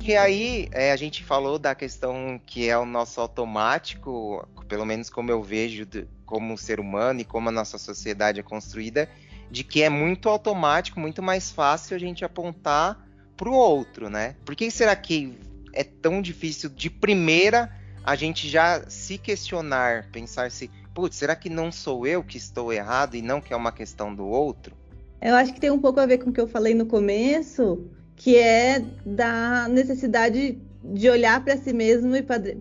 E 0.06 0.14
aí 0.14 0.68
é, 0.70 0.92
a 0.92 0.96
gente 0.96 1.24
falou 1.24 1.58
da 1.58 1.74
questão 1.74 2.40
que 2.46 2.68
é 2.68 2.78
o 2.78 2.84
nosso 2.84 3.20
automático, 3.20 4.46
pelo 4.68 4.84
menos 4.84 5.10
como 5.10 5.30
eu 5.30 5.42
vejo 5.42 5.84
de, 5.84 6.06
como 6.26 6.56
ser 6.56 6.78
humano 6.78 7.20
e 7.20 7.24
como 7.24 7.48
a 7.48 7.52
nossa 7.52 7.78
sociedade 7.78 8.38
é 8.38 8.42
construída, 8.42 9.08
de 9.50 9.64
que 9.64 9.82
é 9.82 9.88
muito 9.88 10.28
automático, 10.28 11.00
muito 11.00 11.22
mais 11.22 11.50
fácil 11.50 11.96
a 11.96 11.98
gente 11.98 12.24
apontar 12.24 13.04
pro 13.36 13.52
outro, 13.52 14.08
né? 14.08 14.36
Por 14.44 14.54
que 14.54 14.70
será 14.70 14.94
que 14.94 15.36
é 15.72 15.82
tão 15.84 16.22
difícil 16.22 16.70
de 16.70 16.88
primeira 16.88 17.70
a 18.04 18.14
gente 18.14 18.48
já 18.48 18.84
se 18.88 19.16
questionar, 19.16 20.08
pensar 20.12 20.50
se, 20.50 20.70
putz, 20.94 21.16
será 21.16 21.34
que 21.34 21.48
não 21.48 21.72
sou 21.72 22.06
eu 22.06 22.22
que 22.22 22.36
estou 22.36 22.72
errado 22.72 23.16
e 23.16 23.22
não 23.22 23.40
que 23.40 23.52
é 23.52 23.56
uma 23.56 23.72
questão 23.72 24.14
do 24.14 24.26
outro? 24.26 24.76
Eu 25.22 25.34
acho 25.34 25.54
que 25.54 25.60
tem 25.60 25.70
um 25.70 25.78
pouco 25.78 25.98
a 26.00 26.06
ver 26.06 26.18
com 26.18 26.28
o 26.28 26.32
que 26.32 26.40
eu 26.40 26.46
falei 26.46 26.74
no 26.74 26.84
começo, 26.84 27.88
que 28.14 28.36
é 28.36 28.84
da 29.06 29.66
necessidade 29.68 30.58
de 30.84 31.08
olhar 31.08 31.42
para 31.42 31.56
si 31.56 31.72
mesmo 31.72 32.12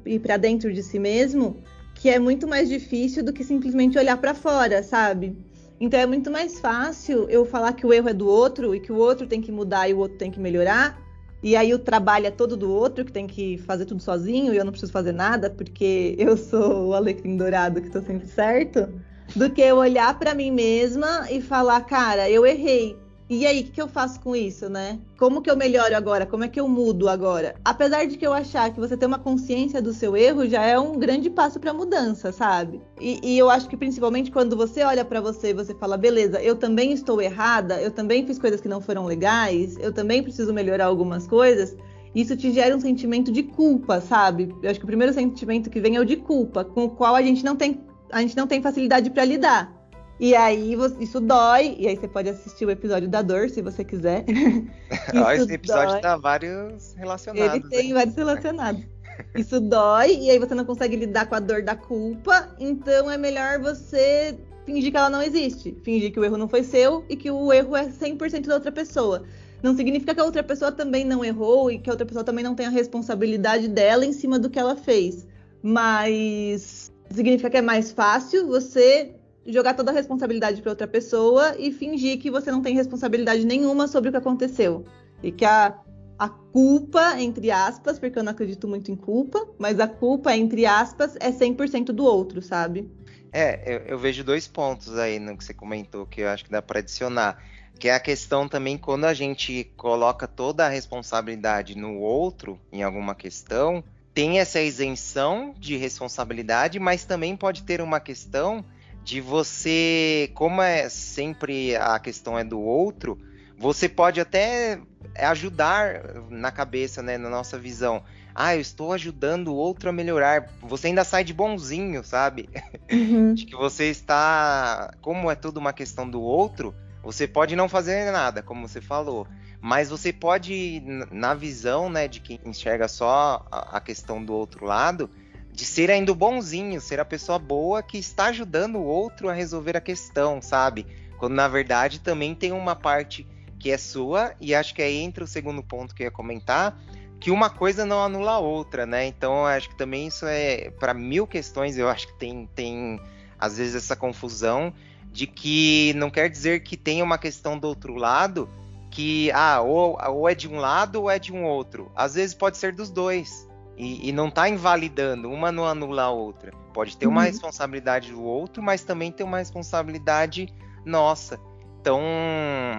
e 0.06 0.20
para 0.20 0.38
dentro 0.38 0.74
de 0.74 0.82
si 0.82 0.98
mesmo, 0.98 1.58
que 1.94 2.10
é 2.10 2.18
muito 2.18 2.48
mais 2.48 2.70
difícil 2.70 3.22
do 3.22 3.34
que 3.34 3.44
simplesmente 3.44 3.98
olhar 3.98 4.15
para 4.15 4.34
fora, 4.34 4.82
sabe? 4.82 5.36
Então 5.80 6.00
é 6.00 6.06
muito 6.06 6.32
mais 6.32 6.60
fácil 6.60 7.27
eu 7.30 7.46
falar 7.46 7.74
que 7.74 7.86
o 7.86 7.94
erro 7.94 8.10
é 8.10 8.13
do 8.13 8.27
outro 8.27 8.74
e 8.74 8.80
que 8.80 8.92
o 8.92 8.96
outro 8.96 9.27
tem 9.27 9.42
que 9.42 9.51
mudar 9.51 9.89
e 9.89 9.94
o 9.94 9.98
outro 9.98 10.18
tem 10.18 10.32
que 10.32 10.39
melhorar 10.39 11.03
e 11.44 11.58
aí 11.58 11.74
o 11.74 11.80
trabalho 11.80 12.25
é 12.25 12.32
todo 12.32 12.56
do 12.56 12.72
outro, 12.72 13.03
que 13.03 13.12
tem 13.12 13.27
que 13.27 13.58
fazer 13.58 13.86
tudo 13.86 14.01
sozinho 14.01 14.53
e 14.53 14.58
eu 14.58 14.63
não 14.63 14.72
preciso 14.72 14.94
fazer 14.94 15.12
nada 15.12 15.50
porque 15.50 16.15
eu 16.18 16.38
sou 16.38 16.88
o 16.88 16.94
alecrim 16.94 17.36
dourado 17.36 17.82
que 17.82 17.89
tô 17.89 18.01
sempre 18.01 18.25
certo, 18.27 18.88
do 19.36 19.50
que 19.50 19.62
eu 19.62 19.75
olhar 19.75 20.18
para 20.18 20.34
mim 20.34 20.51
mesma 20.51 21.27
e 21.30 21.42
falar, 21.42 21.82
cara, 21.82 22.30
eu 22.30 22.46
errei. 22.46 23.02
E 23.30 23.48
aí, 23.48 23.62
o 23.62 23.63
que, 23.63 23.82
eu 23.82 23.88
faço 23.88 24.20
com 24.20 24.36
isso, 24.36 24.70
né? 24.70 25.00
Como 25.18 25.42
que 25.42 25.50
eu 25.50 25.56
melhoro 25.56 25.96
agora? 25.96 26.25
Como 26.25 26.44
é 26.44 26.48
que 26.50 26.60
eu 26.60 26.68
mudo 26.68 27.08
agora? 27.08 27.56
Apesar 27.63 28.06
de 28.06 28.18
que 28.18 28.27
eu 28.27 28.34
achar 28.34 28.72
que 28.72 28.80
você 28.80 28.98
ter 28.98 29.06
uma 29.06 29.18
consciência 29.18 29.82
do 29.82 29.94
seu 29.94 30.15
erro 30.18 30.46
já 30.46 30.63
é 30.65 30.77
um 30.77 31.00
grande 31.00 31.30
passo 31.30 31.60
para 31.60 31.74
mudança, 31.74 32.32
sabe? 32.34 32.82
E, 33.00 33.20
e, 33.24 33.38
eu 33.38 33.50
acho 33.50 33.70
que 33.70 33.77
principalmente 33.77 34.30
quando 34.30 34.58
você 34.58 34.84
olha 34.84 35.06
para 35.06 35.22
você 35.22 35.50
e 35.50 35.53
você 35.53 35.74
fala, 35.74 35.98
beleza, 35.98 36.42
eu 36.42 36.56
também 36.56 36.92
estou 36.92 37.22
errada, 37.22 37.82
eu 37.82 37.92
também 37.92 38.25
fiz 38.25 38.38
coisas 38.38 38.60
que 38.60 38.68
não 38.68 38.82
foram 38.82 39.06
legais, 39.06 39.77
eu 39.80 39.94
também 39.94 40.22
preciso 40.22 40.53
melhorar 40.53 40.86
algumas 40.86 41.25
coisas. 41.25 41.75
Isso 42.13 42.36
te 42.36 42.51
gera 42.51 42.75
um 42.75 42.80
sentimento 42.80 43.32
de 43.32 43.42
culpa, 43.42 44.01
sabe? 44.01 44.53
Eu 44.62 44.70
acho 44.70 44.80
que 44.80 44.86
o 44.86 44.88
primeiro 44.88 45.13
sentimento 45.13 45.70
que 45.70 45.80
vem 45.80 45.96
é 45.96 46.00
o 46.00 46.06
de 46.06 46.18
culpa, 46.18 46.63
com 46.63 46.86
o 46.86 46.89
qual 46.89 47.15
a 47.15 47.22
gente 47.22 47.44
não 47.44 47.56
tem, 47.56 47.82
a 48.12 48.22
gente 48.22 48.36
não 48.36 48.46
tem 48.46 48.62
facilidade 48.62 49.10
para 49.10 49.25
lidar. 49.25 49.83
E 50.24 50.34
aí 50.38 50.74
isso 51.01 51.20
dói, 51.20 51.75
e 51.77 51.86
aí 51.86 51.98
você 51.98 52.08
pode 52.08 52.30
assistir 52.30 52.65
o 52.65 52.72
episódio 52.72 53.10
da 53.10 53.22
dor, 53.22 53.50
se 53.50 53.62
você 53.62 53.84
quiser. 53.84 54.24
Esse 55.36 55.53
episódio 55.53 55.96
dói. 55.96 56.01
tá 56.01 56.15
vários 56.15 56.94
relacionados. 56.94 57.56
Ele 57.56 57.68
tem 57.68 57.94
vários 57.94 58.15
relacionados. 58.15 58.86
Isso 59.36 59.60
dói, 59.60 60.15
e 60.22 60.32
aí 60.32 60.39
você 60.39 60.56
não 60.56 60.63
consegue 60.63 60.96
lidar 60.96 61.25
com 61.25 61.36
a 61.36 61.42
dor 61.42 61.62
da 61.62 61.75
culpa, 61.75 62.56
então 62.58 63.12
é 63.12 63.18
melhor 63.18 63.60
você 63.60 64.38
fingir 64.65 64.92
que 64.92 64.98
ela 64.98 65.10
não 65.10 65.22
existe. 65.22 65.77
Fingir 65.84 66.13
que 66.13 66.22
o 66.22 66.24
erro 66.24 66.38
não 66.38 66.48
foi 66.48 66.63
seu 66.63 67.03
e 67.10 67.18
que 67.18 67.30
o 67.30 67.51
erro 67.51 67.75
é 67.75 67.89
100% 67.89 68.48
da 68.48 68.53
outra 68.53 68.72
pessoa. 68.72 69.24
Não 69.62 69.75
significa 69.75 70.15
que 70.15 70.22
a 70.22 70.24
outra 70.24 70.42
pessoa 70.42 70.72
também 70.72 71.03
não 71.03 71.25
errou 71.25 71.70
e 71.70 71.80
que 71.80 71.89
a 71.89 71.94
outra 71.94 72.06
pessoa 72.06 72.24
também 72.24 72.46
não 72.46 72.56
tem 72.56 72.65
a 72.65 72.70
responsabilidade 72.70 73.68
dela 73.68 74.06
em 74.06 74.13
cima 74.13 74.39
do 74.39 74.50
que 74.50 74.58
ela 74.58 74.77
fez. 74.77 75.27
Mas 75.62 76.94
significa 77.12 77.50
que 77.50 77.58
é 77.58 77.62
mais 77.62 77.92
fácil 77.92 78.48
você 78.48 79.18
jogar 79.46 79.74
toda 79.74 79.92
a 79.92 79.94
responsabilidade 79.94 80.62
para 80.62 80.72
outra 80.72 80.88
pessoa 80.88 81.56
e 81.58 81.72
fingir 81.72 82.20
que 82.20 82.32
você 82.32 82.52
não 82.52 82.62
tem 82.62 82.76
responsabilidade 82.76 83.46
nenhuma 83.46 83.88
sobre 83.88 84.10
o 84.10 84.12
que 84.12 84.18
aconteceu. 84.18 84.86
E 85.22 85.32
que 85.32 85.46
a, 85.46 85.78
a 86.18 86.30
culpa, 86.30 87.20
entre 87.20 87.52
aspas, 87.52 88.00
porque 88.00 88.18
eu 88.18 88.24
não 88.24 88.32
acredito 88.32 88.68
muito 88.68 88.92
em 88.92 88.96
culpa, 88.96 89.46
mas 89.58 89.80
a 89.80 89.88
culpa, 89.88 90.36
entre 90.36 90.66
aspas, 90.66 91.16
é 91.20 91.32
100% 91.32 91.86
do 91.88 92.06
outro, 92.06 92.42
sabe? 92.42 92.90
É, 93.32 93.76
eu, 93.76 93.80
eu, 93.88 94.00
vejo 94.00 94.24
dois 94.24 94.48
pontos 94.48 94.98
aí 94.98 95.18
no 95.18 95.36
que 95.36 95.44
você 95.44 95.54
comentou 95.54 96.06
que 96.06 96.22
eu 96.22 96.30
acho 96.30 96.46
que 96.46 96.52
dá 96.52 96.62
para 96.62 96.80
adicionar. 96.80 97.44
Que 97.80 97.90
é 97.90 97.96
a 97.96 98.00
questão 98.00 98.48
também 98.48 98.78
quando 98.78 99.06
a 99.06 99.14
gente 99.14 99.72
coloca 99.76 100.28
toda 100.28 100.66
a 100.66 100.70
responsabilidade 100.70 101.76
no 101.76 101.98
outro 101.98 102.60
em 102.72 102.84
alguma 102.84 103.16
questão, 103.16 103.84
tem 104.14 104.40
essa 104.40 104.62
isenção 104.62 105.56
de 105.58 105.76
responsabilidade, 105.76 106.80
mas 106.80 107.04
também 107.04 107.36
pode 107.36 107.64
ter 107.64 107.82
uma 107.82 108.00
questão 108.00 108.64
de 109.03 109.19
você, 109.19 110.31
como 110.33 110.62
é 110.62 110.88
sempre 110.89 111.75
a 111.75 112.00
questão 112.00 112.39
é 112.39 112.43
do 112.43 112.60
outro, 112.60 113.19
você 113.57 113.89
pode 113.89 114.19
até 114.19 114.79
ajudar 115.19 116.03
na 116.29 116.51
cabeça, 116.51 117.01
né, 117.01 117.17
na 117.17 117.29
nossa 117.29 117.57
visão. 117.57 118.03
Ah, 118.33 118.55
eu 118.55 118.62
estou 118.62 118.93
ajudando 118.93 119.50
o 119.50 119.55
outro 119.55 119.89
a 119.89 119.93
melhorar. 119.93 120.50
Você 120.62 120.88
ainda 120.88 121.03
sai 121.03 121.24
de 121.24 121.33
bonzinho, 121.33 122.03
sabe? 122.03 122.50
Uhum. 122.91 123.33
De 123.33 123.45
que 123.45 123.55
você 123.55 123.86
está, 123.89 124.93
como 125.01 125.29
é 125.29 125.36
tudo 125.36 125.57
uma 125.57 125.72
questão 125.72 126.10
do 126.10 126.22
outro, 126.22 126.74
você 127.03 127.27
pode 127.27 127.55
não 127.55 127.69
fazer 127.69 128.12
nada, 128.12 128.41
como 128.41 128.67
você 128.67 128.81
falou. 128.81 129.27
Mas 129.62 129.89
você 129.89 130.12
pode, 130.12 130.81
na 131.12 131.33
visão, 131.33 131.89
né, 131.89 132.07
de 132.07 132.19
quem 132.19 132.39
enxerga 132.43 132.88
só 132.88 133.45
a 133.51 133.79
questão 133.79 134.24
do 134.24 134.33
outro 134.33 134.65
lado, 134.65 135.10
de 135.53 135.65
ser 135.65 135.91
ainda 135.91 136.12
o 136.12 136.15
bonzinho, 136.15 136.81
ser 136.81 137.00
a 137.00 137.05
pessoa 137.05 137.38
boa 137.38 137.83
que 137.83 138.00
está 138.00 138.25
ajudando 138.25 138.77
o 138.77 138.83
outro 138.83 139.29
a 139.29 139.33
resolver 139.33 139.77
a 139.77 139.81
questão, 139.81 140.41
sabe? 140.41 140.88
Quando 141.19 141.36
na 141.36 141.48
verdade 141.48 142.00
também 142.00 142.33
tem 142.33 142.51
uma 142.51 142.75
parte 142.75 143.25
que 143.60 143.69
é 143.69 143.77
sua, 143.77 144.33
e 144.41 144.53
acho 144.53 144.74
que 144.74 144.81
aí 144.81 144.98
entra 144.98 145.24
o 145.24 145.27
segundo 145.27 145.62
ponto 145.62 145.93
que 145.93 146.01
eu 146.01 146.05
ia 146.05 146.12
comentar, 146.12 146.77
que 147.19 147.29
uma 147.29 147.51
coisa 147.51 147.86
não 147.86 148.03
anula 148.03 148.31
a 148.31 148.39
outra, 148.39 148.86
né? 148.86 149.05
Então 149.05 149.45
acho 149.45 149.69
que 149.69 149.77
também 149.77 150.07
isso 150.07 150.25
é 150.25 150.72
para 150.72 150.93
mil 150.93 151.27
questões, 151.27 151.77
eu 151.77 151.88
acho 151.88 152.07
que 152.07 152.17
tem, 152.17 152.50
tem 152.55 153.00
às 153.39 153.57
vezes 153.57 153.75
essa 153.75 153.95
confusão 153.95 154.74
de 155.12 155.27
que 155.27 155.93
não 155.95 156.10
quer 156.10 156.29
dizer 156.29 156.63
que 156.63 156.75
tenha 156.75 157.03
uma 157.03 157.19
questão 157.19 157.60
do 157.60 157.67
outro 157.67 157.93
lado 157.93 158.50
que 158.89 159.31
ah, 159.31 159.62
ou, 159.62 159.98
ou 160.10 160.27
é 160.27 160.33
de 160.33 160.48
um 160.48 160.57
lado 160.57 161.01
ou 161.01 161.10
é 161.10 161.19
de 161.19 161.31
um 161.31 161.45
outro. 161.45 161.91
Às 161.95 162.15
vezes 162.15 162.36
pode 162.36 162.57
ser 162.57 162.74
dos 162.74 162.89
dois. 162.89 163.48
E, 163.77 164.10
e 164.10 164.12
não 164.12 164.27
está 164.27 164.48
invalidando, 164.48 165.30
uma 165.30 165.51
não 165.51 165.65
anula 165.65 166.03
a 166.03 166.12
outra. 166.12 166.51
Pode 166.74 166.96
ter 166.98 167.08
uma 167.08 167.22
uhum. 167.22 167.27
responsabilidade 167.27 168.12
do 168.12 168.24
outro, 168.24 168.62
mas 168.62 168.84
também 168.84 169.12
tem 169.12 169.25
uma 169.25 169.38
responsabilidade 169.38 170.48
nossa. 170.86 171.39
Então, 171.82 172.01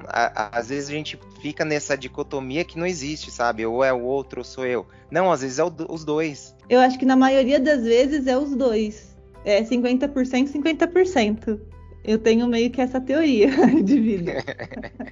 a, 0.09 0.57
a, 0.57 0.59
às 0.59 0.71
vezes 0.71 0.89
a 0.89 0.93
gente 0.93 1.19
fica 1.41 1.65
nessa 1.65 1.97
dicotomia 1.97 2.65
que 2.65 2.79
não 2.79 2.87
existe, 2.87 3.31
sabe? 3.31 3.67
Ou 3.67 3.85
é 3.85 3.93
o 3.93 4.03
outro 4.03 4.41
ou 4.41 4.45
sou 4.45 4.65
eu. 4.65 4.87
Não, 5.11 5.31
às 5.31 5.43
vezes 5.43 5.59
é 5.59 5.65
o, 5.65 5.73
os 5.91 6.05
dois. 6.05 6.57
Eu 6.71 6.81
acho 6.81 6.99
que 6.99 7.05
na 7.05 7.15
maioria 7.15 7.61
das 7.61 7.83
vezes 7.83 8.27
é 8.27 8.37
os 8.37 8.57
dois. 8.57 9.15
É 9.45 9.63
50%, 9.63 10.15
50%. 10.51 11.61
Eu 12.05 12.19
tenho 12.19 12.47
meio 12.47 12.71
que 12.71 12.81
essa 12.81 13.01
teoria 13.01 13.49
de 13.83 14.01
vida. 14.01 14.45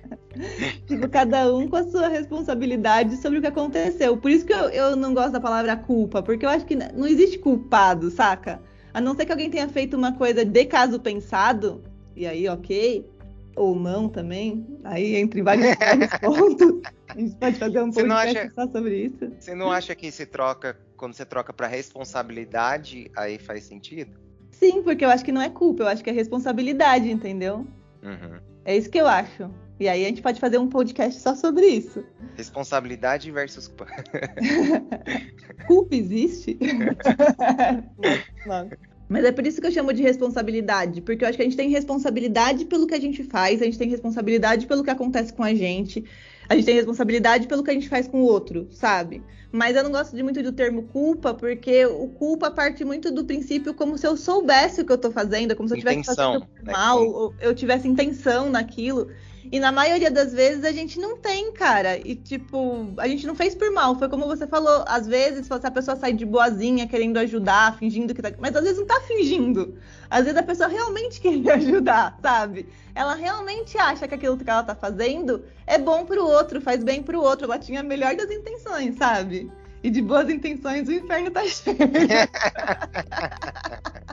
tipo, 0.87 1.09
cada 1.09 1.53
um 1.55 1.67
com 1.67 1.77
a 1.77 1.85
sua 1.85 2.09
responsabilidade 2.09 3.17
sobre 3.17 3.39
o 3.39 3.41
que 3.41 3.49
aconteceu. 3.49 4.17
Por 4.17 4.31
isso 4.31 4.45
que 4.45 4.53
eu, 4.53 4.69
eu 4.69 4.95
não 4.95 5.15
gosto 5.15 5.33
da 5.33 5.41
palavra 5.41 5.75
culpa, 5.75 6.23
porque 6.23 6.45
eu 6.45 6.51
acho 6.51 6.67
que 6.67 6.77
não 6.77 7.07
existe 7.07 7.39
culpado, 7.39 8.11
saca? 8.11 8.61
A 8.93 9.01
não 9.01 9.17
ser 9.17 9.25
que 9.25 9.33
alguém 9.33 9.49
tenha 9.49 9.69
feito 9.69 9.97
uma 9.97 10.13
coisa 10.13 10.45
de 10.45 10.65
caso 10.67 11.01
pensado, 11.01 11.83
e 12.15 12.27
aí, 12.27 12.47
ok, 12.47 13.09
ou 13.57 13.75
não 13.75 14.09
também, 14.09 14.67
aí 14.85 15.17
entre 15.17 15.43
vários, 15.43 15.77
pontos, 16.21 16.83
a 17.09 17.19
gente 17.19 17.35
pode 17.37 17.59
fazer 17.59 17.83
um 17.83 17.91
podcast 17.91 18.39
acha, 18.39 18.53
só 18.55 18.69
sobre 18.69 19.05
isso. 19.05 19.33
Você 19.41 19.55
não 19.55 19.71
acha 19.71 19.95
que 19.95 20.11
se 20.11 20.27
troca, 20.27 20.79
quando 20.97 21.15
você 21.15 21.25
troca 21.25 21.53
para 21.55 21.67
responsabilidade, 21.67 23.11
aí 23.17 23.39
faz 23.39 23.65
sentido? 23.65 24.22
Sim, 24.63 24.81
porque 24.81 25.05
eu 25.05 25.11
acho 25.11 25.25
que 25.25 25.33
não 25.33 25.43
é 25.43 25.51
culpa, 25.51 25.83
eu 25.83 25.89
acho 25.89 26.05
que 26.05 26.11
é 26.11 26.13
responsabilidade, 26.13 27.11
entendeu? 27.11 27.67
Uhum. 28.01 28.39
É 28.65 28.77
isso 28.77 28.89
que 28.89 28.99
eu 28.99 29.09
acho. 29.09 29.51
E 29.81 29.89
aí 29.89 30.05
a 30.05 30.09
gente 30.09 30.23
pode 30.23 30.39
fazer 30.39 30.59
um 30.59 30.69
podcast 30.69 31.21
só 31.21 31.35
sobre 31.35 31.67
isso. 31.67 32.05
Responsabilidade 32.37 33.29
versus 33.33 33.67
culpa. 33.67 33.89
culpa 35.67 35.97
existe? 35.97 36.57
não. 38.47 38.71
Mas 39.09 39.25
é 39.25 39.33
por 39.33 39.45
isso 39.45 39.61
que 39.61 39.67
eu 39.67 39.73
chamo 39.73 39.93
de 39.93 40.01
responsabilidade, 40.01 41.03
porque 41.03 41.25
eu 41.25 41.29
acho 41.29 41.37
que 41.37 41.43
a 41.43 41.45
gente 41.45 41.57
tem 41.57 41.69
responsabilidade 41.69 42.65
pelo 42.65 42.87
que 42.87 42.95
a 42.95 43.01
gente 43.01 43.25
faz, 43.25 43.61
a 43.61 43.65
gente 43.65 43.77
tem 43.77 43.91
responsabilidade 43.91 44.67
pelo 44.67 44.83
que 44.83 44.89
acontece 44.89 45.33
com 45.35 45.43
a 45.43 45.53
gente, 45.55 46.03
a 46.53 46.57
gente 46.57 46.67
tem 46.67 46.75
responsabilidade 46.75 47.47
pelo 47.47 47.63
que 47.65 47.71
a 47.71 47.75
gente 47.75 47.89
faz 47.89 48.07
com 48.07 48.21
o 48.21 48.25
outro, 48.25 48.69
sabe? 48.71 49.23
Mas 49.51 49.77
eu 49.77 49.83
não 49.83 49.91
gosto 49.91 50.15
de 50.15 50.23
muito 50.23 50.43
do 50.43 50.53
termo 50.53 50.85
culpa, 50.85 51.35
porque 51.35 51.85
o 51.87 52.09
culpa 52.09 52.51
parte 52.51 52.85
muito 52.85 53.11
do 53.11 53.25
princípio 53.25 53.75
como 53.75 53.99
se 53.99 54.07
eu 54.07 54.17
soubesse 54.17 54.81
o 54.81 54.85
que 54.85 54.93
eu 54.93 54.99
tô 54.99 55.11
fazendo, 55.11 55.57
como 55.57 55.69
se 55.69 55.75
eu 55.75 55.79
estivesse 55.79 56.15
fazendo 56.15 56.47
né? 56.63 56.73
mal, 56.73 57.07
ou 57.07 57.35
eu 57.41 57.55
tivesse 57.55 57.89
intenção 57.89 58.51
naquilo. 58.51 59.09
E 59.51 59.59
na 59.59 59.73
maioria 59.73 60.11
das 60.11 60.33
vezes 60.33 60.65
a 60.65 60.73
gente 60.73 61.01
não 61.01 61.17
tem, 61.17 61.53
cara. 61.53 61.99
E 61.99 62.15
tipo, 62.15 62.93
a 62.99 63.09
gente 63.09 63.27
não 63.27 63.35
fez 63.35 63.55
por 63.55 63.71
mal. 63.73 63.99
Foi 63.99 64.09
como 64.09 64.27
você 64.27 64.47
falou, 64.47 64.85
às 64.87 65.07
vezes 65.07 65.51
a 65.51 65.71
pessoa 65.71 65.97
sai 65.97 66.13
de 66.13 66.25
boazinha, 66.25 66.87
querendo 66.87 67.19
ajudar, 67.19 67.77
fingindo 67.79 68.15
que 68.15 68.23
tá. 68.23 68.31
Mas 68.39 68.55
às 68.55 68.63
vezes 68.63 68.79
não 68.79 68.87
tá 68.87 69.01
fingindo. 69.01 69.77
Às 70.09 70.25
vezes 70.25 70.39
a 70.39 70.43
pessoa 70.43 70.69
realmente 70.69 71.21
quer 71.43 71.53
ajudar, 71.53 72.19
sabe? 72.23 72.69
Ela 72.95 73.15
realmente 73.15 73.77
acha 73.79 74.07
que 74.07 74.15
aquilo 74.15 74.37
que 74.37 74.49
ela 74.49 74.63
tá 74.63 74.75
fazendo 74.75 75.45
é 75.67 75.79
bom 75.79 76.05
pro 76.05 76.25
outro, 76.25 76.61
faz 76.61 76.85
bem 76.85 77.03
pro 77.03 77.21
outro. 77.21 77.47
Ela 77.47 77.59
tinha 77.59 77.81
a 77.81 77.85
melhor 77.85 78.15
das 78.15 78.31
intenções, 78.31 78.97
sabe? 78.97 79.51
E 79.83 79.91
de 79.91 80.01
boas 80.01 80.31
intenções 80.31 80.89
o 80.89 80.93
inferno 80.93 81.31
tá 81.31 81.45
cheio. 81.45 81.77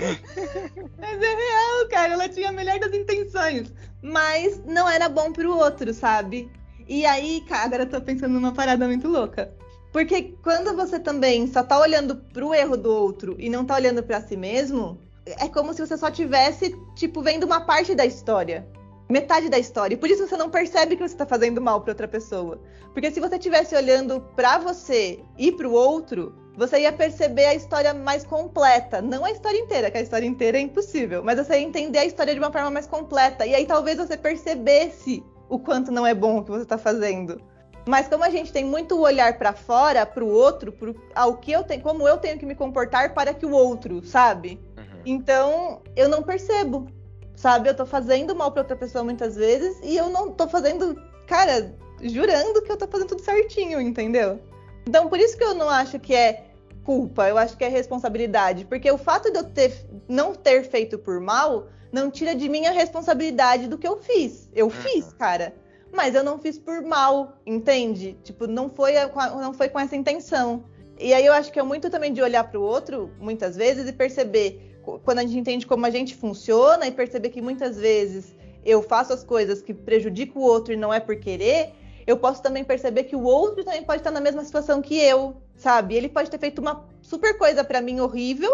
Mas 0.98 1.22
é 1.22 1.34
real, 1.34 1.88
cara. 1.90 2.12
Ela 2.14 2.28
tinha 2.28 2.48
a 2.48 2.52
melhor 2.52 2.78
das 2.78 2.92
intenções. 2.92 3.72
Mas 4.02 4.60
não 4.64 4.88
era 4.88 5.08
bom 5.08 5.32
pro 5.32 5.56
outro, 5.56 5.92
sabe? 5.92 6.50
E 6.88 7.04
aí, 7.06 7.42
cara, 7.48 7.64
agora 7.64 7.82
eu 7.84 7.88
tô 7.90 8.00
pensando 8.00 8.34
numa 8.34 8.52
parada 8.52 8.86
muito 8.86 9.08
louca. 9.08 9.52
Porque 9.92 10.34
quando 10.42 10.74
você 10.74 10.98
também 10.98 11.46
só 11.46 11.62
tá 11.62 11.78
olhando 11.78 12.16
pro 12.16 12.54
erro 12.54 12.76
do 12.76 12.90
outro 12.90 13.36
e 13.38 13.48
não 13.48 13.64
tá 13.64 13.74
olhando 13.74 14.02
para 14.02 14.20
si 14.20 14.36
mesmo, 14.36 14.98
é 15.26 15.48
como 15.48 15.74
se 15.74 15.84
você 15.84 15.96
só 15.96 16.10
tivesse, 16.10 16.76
tipo, 16.94 17.22
vendo 17.22 17.44
uma 17.44 17.60
parte 17.60 17.94
da 17.94 18.06
história. 18.06 18.66
Metade 19.08 19.48
da 19.48 19.58
história. 19.58 19.94
E 19.94 19.98
por 19.98 20.08
isso 20.08 20.26
você 20.26 20.36
não 20.36 20.48
percebe 20.48 20.96
que 20.96 21.06
você 21.06 21.16
tá 21.16 21.26
fazendo 21.26 21.60
mal 21.60 21.80
para 21.80 21.90
outra 21.90 22.06
pessoa. 22.06 22.60
Porque 22.92 23.10
se 23.10 23.20
você 23.20 23.36
estivesse 23.36 23.74
olhando 23.74 24.20
para 24.36 24.58
você 24.58 25.20
e 25.36 25.50
pro 25.50 25.72
outro, 25.72 26.32
você 26.60 26.80
ia 26.80 26.92
perceber 26.92 27.46
a 27.46 27.54
história 27.54 27.94
mais 27.94 28.22
completa. 28.22 29.00
Não 29.00 29.24
a 29.24 29.30
história 29.30 29.56
inteira, 29.56 29.90
que 29.90 29.96
a 29.96 30.02
história 30.02 30.26
inteira 30.26 30.58
é 30.58 30.60
impossível, 30.60 31.24
mas 31.24 31.38
você 31.38 31.54
ia 31.54 31.62
entender 31.62 31.98
a 31.98 32.04
história 32.04 32.34
de 32.34 32.38
uma 32.38 32.52
forma 32.52 32.70
mais 32.70 32.86
completa. 32.86 33.46
E 33.46 33.54
aí 33.54 33.64
talvez 33.64 33.96
você 33.96 34.14
percebesse 34.14 35.24
o 35.48 35.58
quanto 35.58 35.90
não 35.90 36.06
é 36.06 36.12
bom 36.12 36.36
o 36.36 36.44
que 36.44 36.50
você 36.50 36.64
está 36.64 36.76
fazendo. 36.76 37.40
Mas 37.88 38.08
como 38.08 38.24
a 38.24 38.28
gente 38.28 38.52
tem 38.52 38.62
muito 38.62 38.94
o 38.94 39.00
olhar 39.00 39.38
para 39.38 39.54
fora, 39.54 40.04
para 40.04 40.22
o 40.22 40.28
outro, 40.28 40.70
pro, 40.70 40.94
ao 41.14 41.38
que 41.38 41.50
eu 41.50 41.64
tenho, 41.64 41.80
como 41.80 42.06
eu 42.06 42.18
tenho 42.18 42.38
que 42.38 42.44
me 42.44 42.54
comportar 42.54 43.14
para 43.14 43.32
que 43.32 43.46
o 43.46 43.52
outro, 43.52 44.04
sabe? 44.04 44.60
Uhum. 44.76 45.00
Então, 45.06 45.80
eu 45.96 46.10
não 46.10 46.22
percebo, 46.22 46.88
sabe? 47.34 47.70
Eu 47.70 47.74
tô 47.74 47.86
fazendo 47.86 48.36
mal 48.36 48.52
para 48.52 48.60
outra 48.60 48.76
pessoa 48.76 49.02
muitas 49.02 49.34
vezes 49.34 49.80
e 49.82 49.96
eu 49.96 50.10
não 50.10 50.30
tô 50.30 50.46
fazendo, 50.46 50.94
cara, 51.26 51.74
jurando 52.02 52.60
que 52.60 52.70
eu 52.70 52.76
tô 52.76 52.86
fazendo 52.86 53.08
tudo 53.08 53.22
certinho, 53.22 53.80
entendeu? 53.80 54.38
Então, 54.86 55.08
por 55.08 55.18
isso 55.18 55.38
que 55.38 55.44
eu 55.44 55.54
não 55.54 55.70
acho 55.70 55.98
que 55.98 56.14
é 56.14 56.49
culpa, 56.90 57.28
eu 57.28 57.38
acho 57.38 57.56
que 57.56 57.62
é 57.62 57.68
responsabilidade, 57.68 58.64
porque 58.64 58.90
o 58.90 58.98
fato 58.98 59.30
de 59.30 59.38
eu 59.38 59.44
ter, 59.44 59.72
não 60.08 60.34
ter 60.34 60.64
feito 60.64 60.98
por 60.98 61.20
mal 61.20 61.68
não 61.92 62.10
tira 62.10 62.34
de 62.34 62.48
mim 62.48 62.66
a 62.66 62.72
responsabilidade 62.72 63.68
do 63.68 63.78
que 63.78 63.86
eu 63.86 63.96
fiz. 63.98 64.50
Eu 64.52 64.66
uhum. 64.66 64.72
fiz, 64.72 65.12
cara, 65.12 65.54
mas 65.92 66.16
eu 66.16 66.24
não 66.24 66.36
fiz 66.36 66.58
por 66.58 66.82
mal, 66.82 67.38
entende? 67.46 68.18
Tipo, 68.24 68.48
não 68.48 68.68
foi, 68.68 68.94
não 69.14 69.54
foi 69.54 69.68
com 69.68 69.78
essa 69.78 69.94
intenção. 69.94 70.64
E 70.98 71.14
aí 71.14 71.24
eu 71.24 71.32
acho 71.32 71.52
que 71.52 71.60
é 71.60 71.62
muito 71.62 71.88
também 71.90 72.12
de 72.12 72.20
olhar 72.20 72.42
para 72.42 72.58
o 72.58 72.62
outro, 72.64 73.12
muitas 73.20 73.54
vezes, 73.54 73.88
e 73.88 73.92
perceber 73.92 74.76
quando 75.04 75.20
a 75.20 75.22
gente 75.22 75.38
entende 75.38 75.68
como 75.68 75.86
a 75.86 75.90
gente 75.90 76.16
funciona 76.16 76.88
e 76.88 76.90
perceber 76.90 77.28
que 77.28 77.40
muitas 77.40 77.78
vezes 77.78 78.34
eu 78.64 78.82
faço 78.82 79.12
as 79.12 79.22
coisas 79.22 79.62
que 79.62 79.72
prejudicam 79.72 80.42
o 80.42 80.44
outro 80.44 80.72
e 80.72 80.76
não 80.76 80.92
é 80.92 80.98
por 80.98 81.14
querer, 81.14 81.70
eu 82.06 82.16
posso 82.16 82.42
também 82.42 82.64
perceber 82.64 83.04
que 83.04 83.16
o 83.16 83.22
outro 83.22 83.64
também 83.64 83.82
pode 83.82 84.00
estar 84.00 84.10
na 84.10 84.20
mesma 84.20 84.44
situação 84.44 84.80
que 84.80 84.96
eu, 84.96 85.36
sabe? 85.56 85.94
Ele 85.94 86.08
pode 86.08 86.30
ter 86.30 86.38
feito 86.38 86.60
uma 86.60 86.84
super 87.00 87.36
coisa 87.36 87.62
para 87.62 87.80
mim 87.80 88.00
horrível 88.00 88.50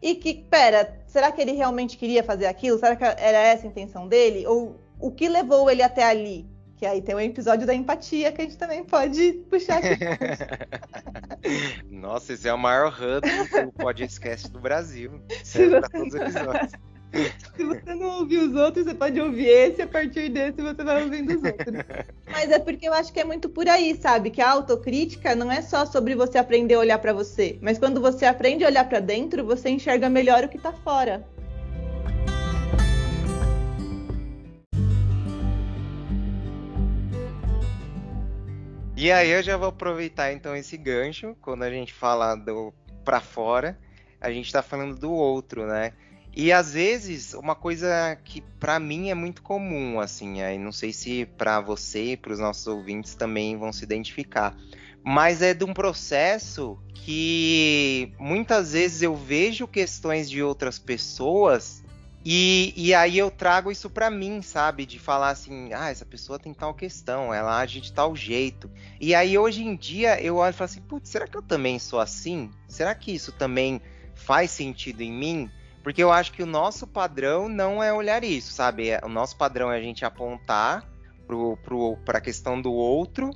e 0.00 0.14
que, 0.14 0.34
pera, 0.34 0.98
será 1.06 1.32
que 1.32 1.40
ele 1.40 1.52
realmente 1.52 1.96
queria 1.96 2.22
fazer 2.22 2.46
aquilo? 2.46 2.78
Será 2.78 2.94
que 2.94 3.04
era 3.04 3.38
essa 3.38 3.66
a 3.66 3.70
intenção 3.70 4.06
dele? 4.06 4.46
Ou 4.46 4.78
o 5.00 5.10
que 5.10 5.28
levou 5.28 5.70
ele 5.70 5.82
até 5.82 6.04
ali? 6.04 6.46
Que 6.76 6.84
aí 6.84 7.00
tem 7.00 7.14
o 7.14 7.18
um 7.18 7.20
episódio 7.20 7.66
da 7.66 7.74
empatia 7.74 8.30
que 8.32 8.42
a 8.42 8.44
gente 8.44 8.58
também 8.58 8.84
pode 8.84 9.32
puxar 9.48 9.78
aqui. 9.78 10.04
Nossa, 11.88 12.34
esse 12.34 12.48
é 12.48 12.52
o 12.52 12.58
maior 12.58 12.92
hub 12.92 13.64
do 13.64 13.72
podcast 13.72 14.50
do 14.50 14.60
Brasil. 14.60 15.22
Serve 15.42 15.80
para 15.80 15.88
todos 15.88 16.14
os 16.14 16.20
episódios. 16.20 16.72
Se 17.56 17.62
você 17.62 17.94
não 17.94 18.20
ouviu 18.20 18.48
os 18.48 18.54
outros, 18.54 18.84
você 18.84 18.94
pode 18.94 19.20
ouvir 19.20 19.46
esse, 19.46 19.82
a 19.82 19.86
partir 19.86 20.28
desse 20.28 20.60
você 20.60 20.82
vai 20.82 21.04
ouvindo 21.04 21.36
os 21.36 21.44
outros. 21.44 21.74
Mas 22.26 22.50
é 22.50 22.58
porque 22.58 22.88
eu 22.88 22.92
acho 22.92 23.12
que 23.12 23.20
é 23.20 23.24
muito 23.24 23.48
por 23.48 23.68
aí, 23.68 23.96
sabe? 23.96 24.30
Que 24.30 24.42
a 24.42 24.50
autocrítica 24.50 25.34
não 25.36 25.50
é 25.50 25.62
só 25.62 25.86
sobre 25.86 26.14
você 26.16 26.38
aprender 26.38 26.74
a 26.74 26.80
olhar 26.80 26.98
para 26.98 27.12
você, 27.12 27.58
mas 27.60 27.78
quando 27.78 28.00
você 28.00 28.24
aprende 28.26 28.64
a 28.64 28.68
olhar 28.68 28.88
para 28.88 28.98
dentro, 28.98 29.44
você 29.44 29.68
enxerga 29.68 30.08
melhor 30.08 30.44
o 30.44 30.48
que 30.48 30.58
tá 30.58 30.72
fora. 30.72 31.24
E 38.96 39.12
aí 39.12 39.30
eu 39.30 39.42
já 39.42 39.56
vou 39.56 39.68
aproveitar 39.68 40.32
então 40.32 40.56
esse 40.56 40.76
gancho, 40.76 41.36
quando 41.40 41.62
a 41.62 41.70
gente 41.70 41.92
fala 41.92 42.34
do 42.34 42.72
para 43.04 43.20
fora, 43.20 43.78
a 44.20 44.30
gente 44.30 44.50
tá 44.50 44.62
falando 44.62 44.96
do 44.96 45.12
outro, 45.12 45.66
né? 45.66 45.92
E 46.36 46.50
às 46.50 46.72
vezes, 46.72 47.32
uma 47.34 47.54
coisa 47.54 48.18
que 48.24 48.40
para 48.58 48.80
mim 48.80 49.10
é 49.10 49.14
muito 49.14 49.40
comum, 49.40 50.00
assim, 50.00 50.42
aí 50.42 50.58
não 50.58 50.72
sei 50.72 50.92
se 50.92 51.26
para 51.38 51.60
você 51.60 52.12
e 52.12 52.16
para 52.16 52.32
os 52.32 52.40
nossos 52.40 52.66
ouvintes 52.66 53.14
também 53.14 53.56
vão 53.56 53.72
se 53.72 53.84
identificar, 53.84 54.56
mas 55.04 55.42
é 55.42 55.54
de 55.54 55.64
um 55.64 55.72
processo 55.72 56.76
que 56.92 58.12
muitas 58.18 58.72
vezes 58.72 59.02
eu 59.02 59.14
vejo 59.14 59.68
questões 59.68 60.28
de 60.28 60.42
outras 60.42 60.78
pessoas 60.78 61.84
e, 62.24 62.72
e 62.74 62.94
aí 62.94 63.18
eu 63.18 63.30
trago 63.30 63.70
isso 63.70 63.90
para 63.90 64.10
mim, 64.10 64.40
sabe? 64.40 64.86
De 64.86 64.98
falar 64.98 65.28
assim, 65.28 65.74
ah, 65.74 65.90
essa 65.90 66.06
pessoa 66.06 66.38
tem 66.38 66.54
tal 66.54 66.72
questão, 66.72 67.34
ela 67.34 67.60
age 67.60 67.82
de 67.82 67.92
tal 67.92 68.16
jeito. 68.16 68.70
E 68.98 69.14
aí 69.14 69.36
hoje 69.36 69.62
em 69.62 69.76
dia 69.76 70.18
eu 70.22 70.36
olho 70.36 70.50
e 70.50 70.52
falo 70.54 70.70
assim, 70.70 70.80
putz, 70.80 71.10
será 71.10 71.28
que 71.28 71.36
eu 71.36 71.42
também 71.42 71.78
sou 71.78 72.00
assim? 72.00 72.50
Será 72.66 72.94
que 72.94 73.14
isso 73.14 73.30
também 73.30 73.80
faz 74.14 74.50
sentido 74.50 75.02
em 75.02 75.12
mim? 75.12 75.50
Porque 75.84 76.02
eu 76.02 76.10
acho 76.10 76.32
que 76.32 76.42
o 76.42 76.46
nosso 76.46 76.86
padrão 76.86 77.46
não 77.46 77.82
é 77.82 77.92
olhar 77.92 78.24
isso, 78.24 78.54
sabe? 78.54 78.88
É, 78.88 79.00
o 79.04 79.08
nosso 79.08 79.36
padrão 79.36 79.70
é 79.70 79.76
a 79.76 79.82
gente 79.82 80.02
apontar 80.02 80.90
para 82.06 82.18
a 82.18 82.20
questão 82.22 82.60
do 82.60 82.72
outro 82.72 83.30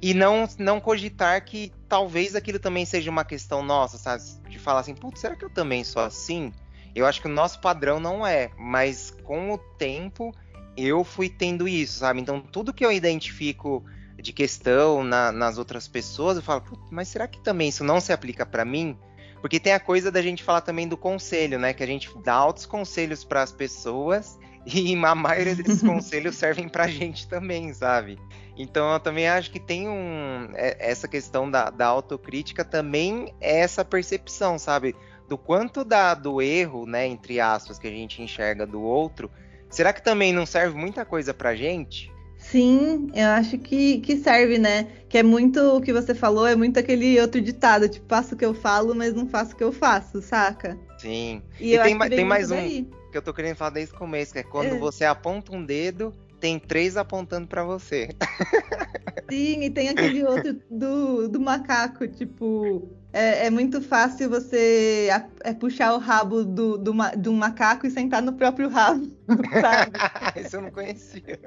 e 0.00 0.14
não, 0.14 0.48
não 0.58 0.80
cogitar 0.80 1.44
que 1.44 1.70
talvez 1.86 2.34
aquilo 2.34 2.58
também 2.58 2.86
seja 2.86 3.10
uma 3.10 3.22
questão 3.22 3.62
nossa, 3.62 3.98
sabe? 3.98 4.22
De 4.48 4.58
falar 4.58 4.80
assim, 4.80 4.94
putz, 4.94 5.20
será 5.20 5.36
que 5.36 5.44
eu 5.44 5.50
também 5.50 5.84
sou 5.84 6.00
assim? 6.02 6.54
Eu 6.94 7.04
acho 7.04 7.20
que 7.20 7.28
o 7.28 7.30
nosso 7.30 7.60
padrão 7.60 8.00
não 8.00 8.26
é, 8.26 8.50
mas 8.58 9.14
com 9.22 9.52
o 9.52 9.58
tempo 9.58 10.34
eu 10.78 11.04
fui 11.04 11.28
tendo 11.28 11.68
isso, 11.68 11.98
sabe? 11.98 12.18
Então 12.18 12.40
tudo 12.40 12.72
que 12.72 12.84
eu 12.84 12.90
identifico 12.90 13.84
de 14.16 14.32
questão 14.32 15.04
na, 15.04 15.30
nas 15.30 15.58
outras 15.58 15.86
pessoas, 15.86 16.38
eu 16.38 16.42
falo, 16.42 16.62
mas 16.90 17.08
será 17.08 17.28
que 17.28 17.40
também 17.40 17.68
isso 17.68 17.84
não 17.84 18.00
se 18.00 18.10
aplica 18.10 18.46
para 18.46 18.64
mim? 18.64 18.98
Porque 19.40 19.58
tem 19.58 19.72
a 19.72 19.80
coisa 19.80 20.10
da 20.10 20.20
gente 20.20 20.44
falar 20.44 20.60
também 20.60 20.86
do 20.86 20.96
conselho, 20.96 21.58
né? 21.58 21.72
Que 21.72 21.82
a 21.82 21.86
gente 21.86 22.10
dá 22.22 22.34
altos 22.34 22.66
conselhos 22.66 23.24
para 23.24 23.42
as 23.42 23.52
pessoas 23.52 24.38
e 24.66 24.94
a 24.94 25.14
maioria 25.14 25.54
desses 25.54 25.80
conselhos 25.82 26.36
servem 26.36 26.68
para 26.68 26.84
a 26.84 26.88
gente 26.88 27.26
também, 27.26 27.72
sabe? 27.72 28.18
Então 28.56 28.92
eu 28.92 29.00
também 29.00 29.26
acho 29.26 29.50
que 29.50 29.58
tem 29.58 29.88
um. 29.88 30.50
É, 30.54 30.76
essa 30.78 31.08
questão 31.08 31.50
da, 31.50 31.70
da 31.70 31.86
autocrítica 31.86 32.64
também 32.64 33.34
é 33.40 33.60
essa 33.60 33.84
percepção, 33.84 34.58
sabe? 34.58 34.94
Do 35.28 35.38
quanto 35.38 35.84
da, 35.84 36.12
do 36.12 36.42
erro, 36.42 36.84
né, 36.86 37.06
entre 37.06 37.40
aspas, 37.40 37.78
que 37.78 37.86
a 37.86 37.90
gente 37.90 38.20
enxerga 38.20 38.66
do 38.66 38.82
outro, 38.82 39.30
será 39.70 39.92
que 39.92 40.02
também 40.02 40.32
não 40.32 40.44
serve 40.44 40.76
muita 40.76 41.04
coisa 41.04 41.32
pra 41.32 41.54
gente? 41.54 42.12
Sim, 42.50 43.12
eu 43.14 43.28
acho 43.28 43.56
que, 43.58 44.00
que 44.00 44.16
serve, 44.16 44.58
né? 44.58 44.88
Que 45.08 45.18
é 45.18 45.22
muito 45.22 45.60
o 45.76 45.80
que 45.80 45.92
você 45.92 46.14
falou, 46.14 46.46
é 46.46 46.56
muito 46.56 46.80
aquele 46.80 47.20
outro 47.20 47.40
ditado, 47.40 47.88
tipo, 47.88 48.06
faço 48.08 48.34
o 48.34 48.38
que 48.38 48.44
eu 48.44 48.52
falo, 48.52 48.92
mas 48.92 49.14
não 49.14 49.28
faço 49.28 49.52
o 49.52 49.56
que 49.56 49.62
eu 49.62 49.70
faço, 49.70 50.20
saca? 50.20 50.76
Sim. 50.98 51.42
E, 51.60 51.74
e 51.74 51.82
tem, 51.82 51.98
tem 51.98 52.24
mais 52.24 52.50
um 52.50 52.84
que 53.10 53.16
eu 53.16 53.22
tô 53.22 53.32
querendo 53.32 53.56
falar 53.56 53.70
desde 53.70 53.94
o 53.94 53.98
começo, 53.98 54.32
que 54.32 54.40
é 54.40 54.42
quando 54.42 54.74
é. 54.74 54.78
você 54.78 55.04
aponta 55.04 55.54
um 55.54 55.64
dedo, 55.64 56.12
tem 56.40 56.58
três 56.58 56.96
apontando 56.96 57.46
para 57.46 57.62
você. 57.62 58.08
Sim, 59.30 59.62
e 59.62 59.70
tem 59.70 59.88
aquele 59.88 60.24
outro 60.24 60.60
do, 60.68 61.28
do 61.28 61.38
macaco, 61.38 62.08
tipo, 62.08 62.90
é, 63.12 63.46
é, 63.46 63.50
muito 63.50 63.80
fácil 63.80 64.28
você 64.28 65.08
é 65.44 65.54
puxar 65.54 65.94
o 65.94 65.98
rabo 65.98 66.44
do, 66.44 66.76
do, 66.76 66.92
do 67.16 67.32
macaco 67.32 67.86
e 67.86 67.90
sentar 67.90 68.22
no 68.22 68.32
próprio 68.32 68.68
rabo, 68.68 69.08
sabe? 69.60 69.92
Isso 70.44 70.56
eu 70.56 70.62
não 70.62 70.70
conhecia. 70.72 71.38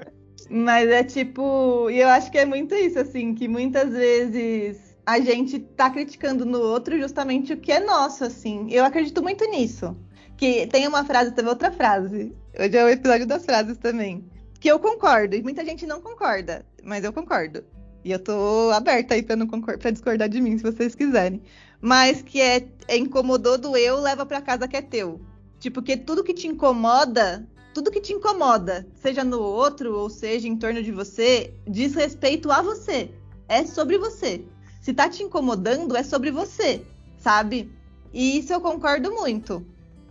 Mas 0.50 0.90
é 0.90 1.04
tipo, 1.04 1.90
e 1.90 2.00
eu 2.00 2.10
acho 2.10 2.32
que 2.32 2.38
é 2.38 2.46
muito 2.46 2.76
isso, 2.76 3.00
assim, 3.00 3.34
que 3.34 3.48
muitas 3.48 3.92
vezes 3.92 4.96
a 5.06 5.20
gente 5.20 5.60
tá 5.60 5.90
criticando 5.90 6.46
no 6.46 6.60
outro 6.60 6.98
justamente 6.98 7.54
o 7.54 7.58
que 7.58 7.72
é 7.72 7.80
nosso, 7.80 8.24
assim. 8.24 8.68
Eu 8.72 8.86
acredito 8.86 9.22
muito 9.22 9.46
nisso. 9.50 9.96
Que 10.38 10.68
tem 10.68 10.88
uma 10.88 11.06
frase, 11.06 11.32
teve 11.32 11.48
outra 11.48 11.72
frase. 11.72 12.36
Hoje 12.58 12.78
é 12.78 12.84
o 12.84 12.90
episódio 12.90 13.26
das 13.26 13.46
frases 13.46 13.78
também. 13.78 14.26
Que 14.60 14.70
eu 14.70 14.80
concordo, 14.80 15.36
e 15.36 15.44
muita 15.44 15.64
gente 15.66 15.86
não 15.86 16.02
concorda, 16.02 16.66
mas 16.84 17.04
eu 17.04 17.12
concordo. 17.12 17.64
E 18.04 18.12
eu 18.12 18.20
tô 18.20 18.72
aberta 18.72 19.14
aí 19.14 19.24
pra, 19.24 19.36
não 19.36 19.48
concordar, 19.48 19.80
pra 19.80 19.92
discordar 19.92 20.28
de 20.28 20.42
mim, 20.42 20.58
se 20.58 20.64
vocês 20.64 20.96
quiserem. 20.96 21.42
Mas 21.82 22.22
que 22.22 22.42
é, 22.42 22.66
é 22.88 22.98
incomodou 22.98 23.58
do 23.58 23.76
eu, 23.78 24.00
leva 24.00 24.26
pra 24.26 24.42
casa 24.42 24.68
que 24.68 24.76
é 24.76 24.82
teu. 24.82 25.22
Tipo, 25.60 25.82
que 25.82 25.96
tudo 25.96 26.24
que 26.24 26.34
te 26.34 26.48
incomoda 26.48 27.48
tudo 27.74 27.92
que 27.92 28.00
te 28.00 28.14
incomoda, 28.14 28.88
seja 28.94 29.24
no 29.24 29.42
outro 29.42 29.98
ou 29.98 30.10
seja 30.10 30.48
em 30.48 30.56
torno 30.56 30.84
de 30.84 30.92
você, 30.92 31.54
diz 31.68 31.96
respeito 31.96 32.52
a 32.52 32.62
você. 32.62 33.12
É 33.48 33.66
sobre 33.66 33.98
você. 33.98 34.46
Se 34.82 34.94
tá 34.94 35.10
te 35.10 35.24
incomodando, 35.24 35.96
é 35.96 36.04
sobre 36.04 36.30
você, 36.32 36.86
sabe? 37.18 37.72
E 38.14 38.38
isso 38.38 38.54
eu 38.54 38.62
concordo 38.62 39.12
muito. 39.12 39.66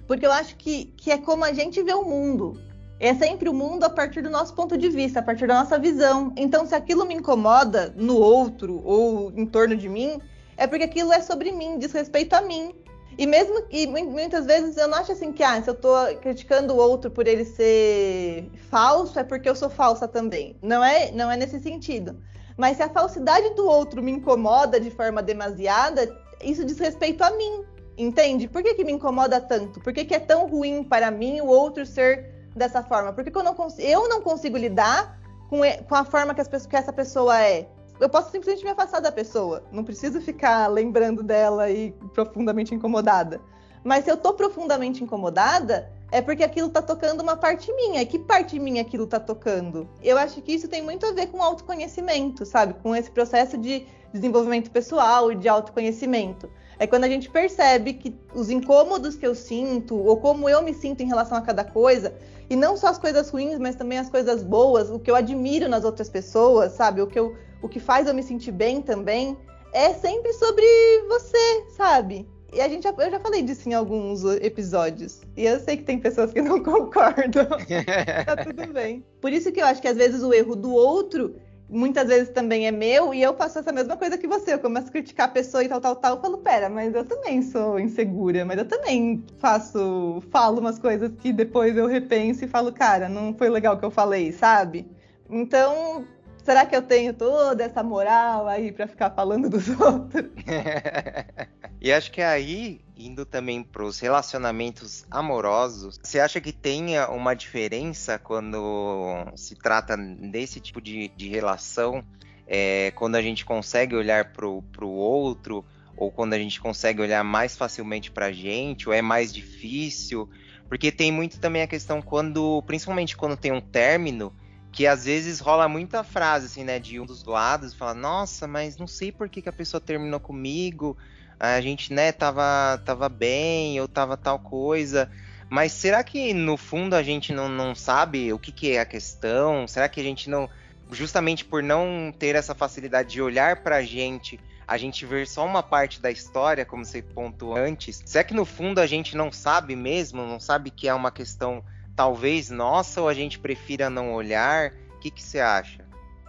Porque 0.06 0.26
eu 0.26 0.32
acho 0.32 0.56
que, 0.56 0.86
que 0.96 1.10
é 1.10 1.18
como 1.18 1.44
a 1.44 1.52
gente 1.52 1.82
vê 1.82 1.94
o 1.94 2.04
mundo. 2.04 2.60
É 2.98 3.14
sempre 3.14 3.48
o 3.48 3.54
mundo 3.54 3.84
a 3.84 3.90
partir 3.90 4.22
do 4.22 4.30
nosso 4.30 4.54
ponto 4.54 4.76
de 4.76 4.88
vista, 4.88 5.20
a 5.20 5.22
partir 5.22 5.46
da 5.46 5.60
nossa 5.60 5.78
visão. 5.78 6.32
Então, 6.36 6.66
se 6.66 6.74
aquilo 6.74 7.04
me 7.04 7.14
incomoda 7.14 7.92
no 7.96 8.16
outro 8.16 8.80
ou 8.84 9.32
em 9.36 9.46
torno 9.46 9.76
de 9.76 9.88
mim, 9.88 10.20
é 10.56 10.66
porque 10.66 10.84
aquilo 10.84 11.12
é 11.12 11.20
sobre 11.20 11.50
mim, 11.52 11.78
diz 11.78 11.92
respeito 11.92 12.34
a 12.34 12.42
mim. 12.42 12.74
E 13.18 13.26
mesmo 13.26 13.62
e 13.70 13.86
muitas 13.86 14.46
vezes 14.46 14.76
eu 14.76 14.88
não 14.88 14.98
acho 14.98 15.12
assim 15.12 15.32
que 15.32 15.42
ah, 15.42 15.62
se 15.62 15.68
eu 15.68 15.74
tô 15.74 15.92
criticando 16.20 16.74
o 16.74 16.76
outro 16.76 17.10
por 17.10 17.26
ele 17.26 17.44
ser 17.44 18.50
falso, 18.70 19.18
é 19.18 19.24
porque 19.24 19.48
eu 19.48 19.54
sou 19.54 19.68
falsa 19.68 20.08
também. 20.08 20.56
Não 20.62 20.82
é, 20.82 21.10
não 21.12 21.30
é 21.30 21.36
nesse 21.36 21.60
sentido. 21.60 22.16
Mas 22.56 22.76
se 22.76 22.82
a 22.82 22.88
falsidade 22.88 23.50
do 23.54 23.66
outro 23.66 24.02
me 24.02 24.12
incomoda 24.12 24.78
de 24.80 24.90
forma 24.90 25.22
demasiada, 25.22 26.08
isso 26.42 26.64
diz 26.64 26.78
respeito 26.78 27.22
a 27.22 27.30
mim. 27.30 27.64
Entende? 27.96 28.48
Por 28.48 28.62
que, 28.62 28.74
que 28.74 28.84
me 28.84 28.92
incomoda 28.92 29.40
tanto? 29.40 29.80
Por 29.80 29.92
que, 29.92 30.04
que 30.04 30.14
é 30.14 30.18
tão 30.18 30.48
ruim 30.48 30.82
para 30.82 31.10
mim 31.10 31.40
o 31.40 31.46
outro 31.46 31.84
ser 31.84 32.48
dessa 32.56 32.82
forma? 32.82 33.12
Por 33.12 33.22
que, 33.22 33.30
que 33.30 33.38
eu, 33.38 33.42
não 33.42 33.54
eu 33.78 34.08
não 34.08 34.22
consigo 34.22 34.56
lidar 34.56 35.20
com, 35.50 35.60
com 35.86 35.94
a 35.94 36.04
forma 36.04 36.34
que, 36.34 36.40
as, 36.40 36.66
que 36.66 36.76
essa 36.76 36.92
pessoa 36.92 37.38
é? 37.40 37.68
Eu 38.02 38.08
posso 38.08 38.32
simplesmente 38.32 38.64
me 38.64 38.70
afastar 38.70 39.00
da 39.00 39.12
pessoa. 39.12 39.62
Não 39.70 39.84
preciso 39.84 40.20
ficar 40.20 40.66
lembrando 40.66 41.22
dela 41.22 41.70
e 41.70 41.92
profundamente 42.12 42.74
incomodada. 42.74 43.40
Mas 43.84 44.04
se 44.04 44.10
eu 44.10 44.16
tô 44.16 44.34
profundamente 44.34 45.04
incomodada, 45.04 45.88
é 46.10 46.20
porque 46.20 46.42
aquilo 46.42 46.68
tá 46.68 46.82
tocando 46.82 47.20
uma 47.20 47.36
parte 47.36 47.72
minha. 47.72 48.04
Que 48.04 48.18
parte 48.18 48.58
minha 48.58 48.82
aquilo 48.82 49.06
tá 49.06 49.20
tocando? 49.20 49.88
Eu 50.02 50.18
acho 50.18 50.42
que 50.42 50.52
isso 50.52 50.66
tem 50.66 50.82
muito 50.82 51.06
a 51.06 51.12
ver 51.12 51.28
com 51.28 51.40
autoconhecimento, 51.40 52.44
sabe? 52.44 52.74
Com 52.74 52.94
esse 52.94 53.10
processo 53.10 53.56
de 53.56 53.86
desenvolvimento 54.12 54.70
pessoal 54.70 55.30
e 55.30 55.36
de 55.36 55.48
autoconhecimento. 55.48 56.50
É 56.80 56.86
quando 56.88 57.04
a 57.04 57.08
gente 57.08 57.30
percebe 57.30 57.92
que 57.94 58.18
os 58.34 58.50
incômodos 58.50 59.14
que 59.14 59.26
eu 59.26 59.34
sinto, 59.34 59.96
ou 59.96 60.16
como 60.16 60.48
eu 60.48 60.60
me 60.60 60.74
sinto 60.74 61.02
em 61.02 61.06
relação 61.06 61.38
a 61.38 61.40
cada 61.40 61.62
coisa, 61.62 62.12
e 62.50 62.56
não 62.56 62.76
só 62.76 62.88
as 62.88 62.98
coisas 62.98 63.30
ruins, 63.30 63.58
mas 63.58 63.76
também 63.76 63.98
as 63.98 64.10
coisas 64.10 64.42
boas, 64.42 64.90
o 64.90 64.98
que 64.98 65.10
eu 65.10 65.14
admiro 65.14 65.68
nas 65.68 65.84
outras 65.84 66.08
pessoas, 66.08 66.72
sabe? 66.72 67.00
O 67.00 67.06
que, 67.06 67.18
eu, 67.18 67.36
o 67.62 67.68
que 67.68 67.80
faz 67.80 68.06
eu 68.06 68.14
me 68.14 68.22
sentir 68.22 68.52
bem 68.52 68.82
também, 68.82 69.36
é 69.72 69.94
sempre 69.94 70.32
sobre 70.34 70.64
você, 71.08 71.64
sabe? 71.70 72.28
E 72.52 72.60
a 72.60 72.68
gente, 72.68 72.86
eu 72.86 73.10
já 73.10 73.18
falei 73.18 73.42
disso 73.42 73.66
em 73.66 73.72
alguns 73.72 74.24
episódios. 74.24 75.22
E 75.34 75.46
eu 75.46 75.58
sei 75.58 75.78
que 75.78 75.84
tem 75.84 75.98
pessoas 75.98 76.32
que 76.32 76.42
não 76.42 76.60
concordam. 76.62 77.46
tá 78.26 78.36
tudo 78.36 78.66
bem. 78.72 79.02
Por 79.22 79.32
isso 79.32 79.50
que 79.50 79.60
eu 79.60 79.66
acho 79.66 79.80
que 79.80 79.88
às 79.88 79.96
vezes 79.96 80.22
o 80.22 80.34
erro 80.34 80.54
do 80.54 80.70
outro 80.70 81.34
muitas 81.72 82.06
vezes 82.08 82.28
também 82.28 82.66
é 82.66 82.70
meu 82.70 83.14
e 83.14 83.22
eu 83.22 83.34
faço 83.34 83.58
essa 83.58 83.72
mesma 83.72 83.96
coisa 83.96 84.18
que 84.18 84.26
você. 84.26 84.52
Eu 84.52 84.58
começo 84.58 84.88
a 84.88 84.92
criticar 84.92 85.28
a 85.28 85.32
pessoa 85.32 85.64
e 85.64 85.68
tal, 85.68 85.80
tal, 85.80 85.96
tal. 85.96 86.16
Eu 86.16 86.20
falo, 86.20 86.38
pera, 86.38 86.68
mas 86.68 86.94
eu 86.94 87.04
também 87.04 87.40
sou 87.40 87.80
insegura, 87.80 88.44
mas 88.44 88.58
eu 88.58 88.66
também 88.66 89.24
faço, 89.38 90.22
falo 90.30 90.60
umas 90.60 90.78
coisas 90.78 91.10
que 91.18 91.32
depois 91.32 91.74
eu 91.74 91.86
repenso 91.86 92.44
e 92.44 92.48
falo, 92.48 92.70
cara, 92.70 93.08
não 93.08 93.32
foi 93.32 93.48
legal 93.48 93.76
o 93.76 93.78
que 93.78 93.84
eu 93.86 93.90
falei, 93.90 94.30
sabe? 94.30 94.86
Então, 95.30 96.04
será 96.44 96.66
que 96.66 96.74
eu 96.74 96.82
tenho 96.82 97.14
toda 97.14 97.64
essa 97.64 97.82
moral 97.82 98.46
aí 98.46 98.72
para 98.72 98.86
ficar 98.86 99.10
falando 99.10 99.48
dos 99.48 99.68
outros? 99.80 100.30
e 101.80 101.92
acho 101.92 102.10
que 102.10 102.20
aí, 102.20 102.80
indo 102.96 103.24
também 103.24 103.62
para 103.62 103.84
os 103.84 103.98
relacionamentos 104.00 105.04
amorosos, 105.10 105.98
você 106.02 106.20
acha 106.20 106.40
que 106.40 106.52
tenha 106.52 107.08
uma 107.08 107.34
diferença 107.34 108.18
quando 108.18 109.26
se 109.36 109.54
trata 109.56 109.96
desse 109.96 110.60
tipo 110.60 110.80
de, 110.80 111.08
de 111.08 111.28
relação? 111.28 112.04
É, 112.46 112.92
quando 112.96 113.14
a 113.14 113.22
gente 113.22 113.44
consegue 113.44 113.94
olhar 113.94 114.32
para 114.32 114.46
o 114.46 114.90
outro, 114.90 115.64
ou 115.96 116.10
quando 116.10 116.34
a 116.34 116.38
gente 116.38 116.60
consegue 116.60 117.00
olhar 117.00 117.22
mais 117.22 117.56
facilmente 117.56 118.10
para 118.10 118.26
a 118.26 118.32
gente, 118.32 118.88
ou 118.88 118.94
é 118.94 119.00
mais 119.00 119.32
difícil? 119.32 120.28
Porque 120.68 120.90
tem 120.90 121.12
muito 121.12 121.38
também 121.38 121.62
a 121.62 121.66
questão 121.66 122.02
quando, 122.02 122.62
principalmente 122.66 123.16
quando 123.16 123.36
tem 123.36 123.52
um 123.52 123.60
término, 123.60 124.34
que 124.72 124.86
às 124.86 125.04
vezes 125.04 125.38
rola 125.38 125.68
muita 125.68 126.02
frase 126.02 126.46
assim, 126.46 126.64
né, 126.64 126.78
de 126.78 126.98
um 126.98 127.04
dos 127.04 127.24
lados, 127.24 127.74
fala, 127.74 127.92
nossa, 127.92 128.48
mas 128.48 128.78
não 128.78 128.86
sei 128.86 129.12
por 129.12 129.28
que, 129.28 129.42
que 129.42 129.48
a 129.48 129.52
pessoa 129.52 129.80
terminou 129.80 130.18
comigo, 130.18 130.96
a 131.38 131.60
gente, 131.60 131.92
né, 131.92 132.10
tava, 132.10 132.80
tava 132.84 133.08
bem, 133.08 133.78
ou 133.80 133.86
tava 133.86 134.16
tal 134.16 134.38
coisa, 134.38 135.10
mas 135.50 135.72
será 135.72 136.02
que 136.02 136.32
no 136.32 136.56
fundo 136.56 136.94
a 136.94 137.02
gente 137.02 137.34
não, 137.34 137.50
não 137.50 137.74
sabe 137.74 138.32
o 138.32 138.38
que, 138.38 138.50
que 138.50 138.72
é 138.72 138.80
a 138.80 138.86
questão? 138.86 139.68
Será 139.68 139.88
que 139.90 140.00
a 140.00 140.04
gente 140.04 140.30
não, 140.30 140.48
justamente 140.90 141.44
por 141.44 141.62
não 141.62 142.14
ter 142.18 142.34
essa 142.34 142.54
facilidade 142.54 143.10
de 143.10 143.20
olhar 143.20 143.56
pra 143.56 143.82
gente, 143.82 144.40
a 144.66 144.78
gente 144.78 145.04
ver 145.04 145.26
só 145.26 145.44
uma 145.44 145.62
parte 145.62 146.00
da 146.00 146.10
história, 146.10 146.64
como 146.64 146.82
você 146.82 147.02
pontuou 147.02 147.56
antes, 147.56 148.02
será 148.06 148.24
que 148.24 148.32
no 148.32 148.46
fundo 148.46 148.80
a 148.80 148.86
gente 148.86 149.14
não 149.14 149.30
sabe 149.30 149.76
mesmo, 149.76 150.26
não 150.26 150.40
sabe 150.40 150.70
que 150.70 150.88
é 150.88 150.94
uma 150.94 151.10
questão 151.10 151.62
talvez 151.96 152.50
nossa 152.50 153.00
ou 153.00 153.08
a 153.08 153.14
gente 153.14 153.38
prefira 153.38 153.88
não 153.88 154.14
olhar? 154.14 154.72
O 154.96 155.00
que, 155.00 155.10
que 155.10 155.22
você 155.22 155.38
acha? 155.38 155.84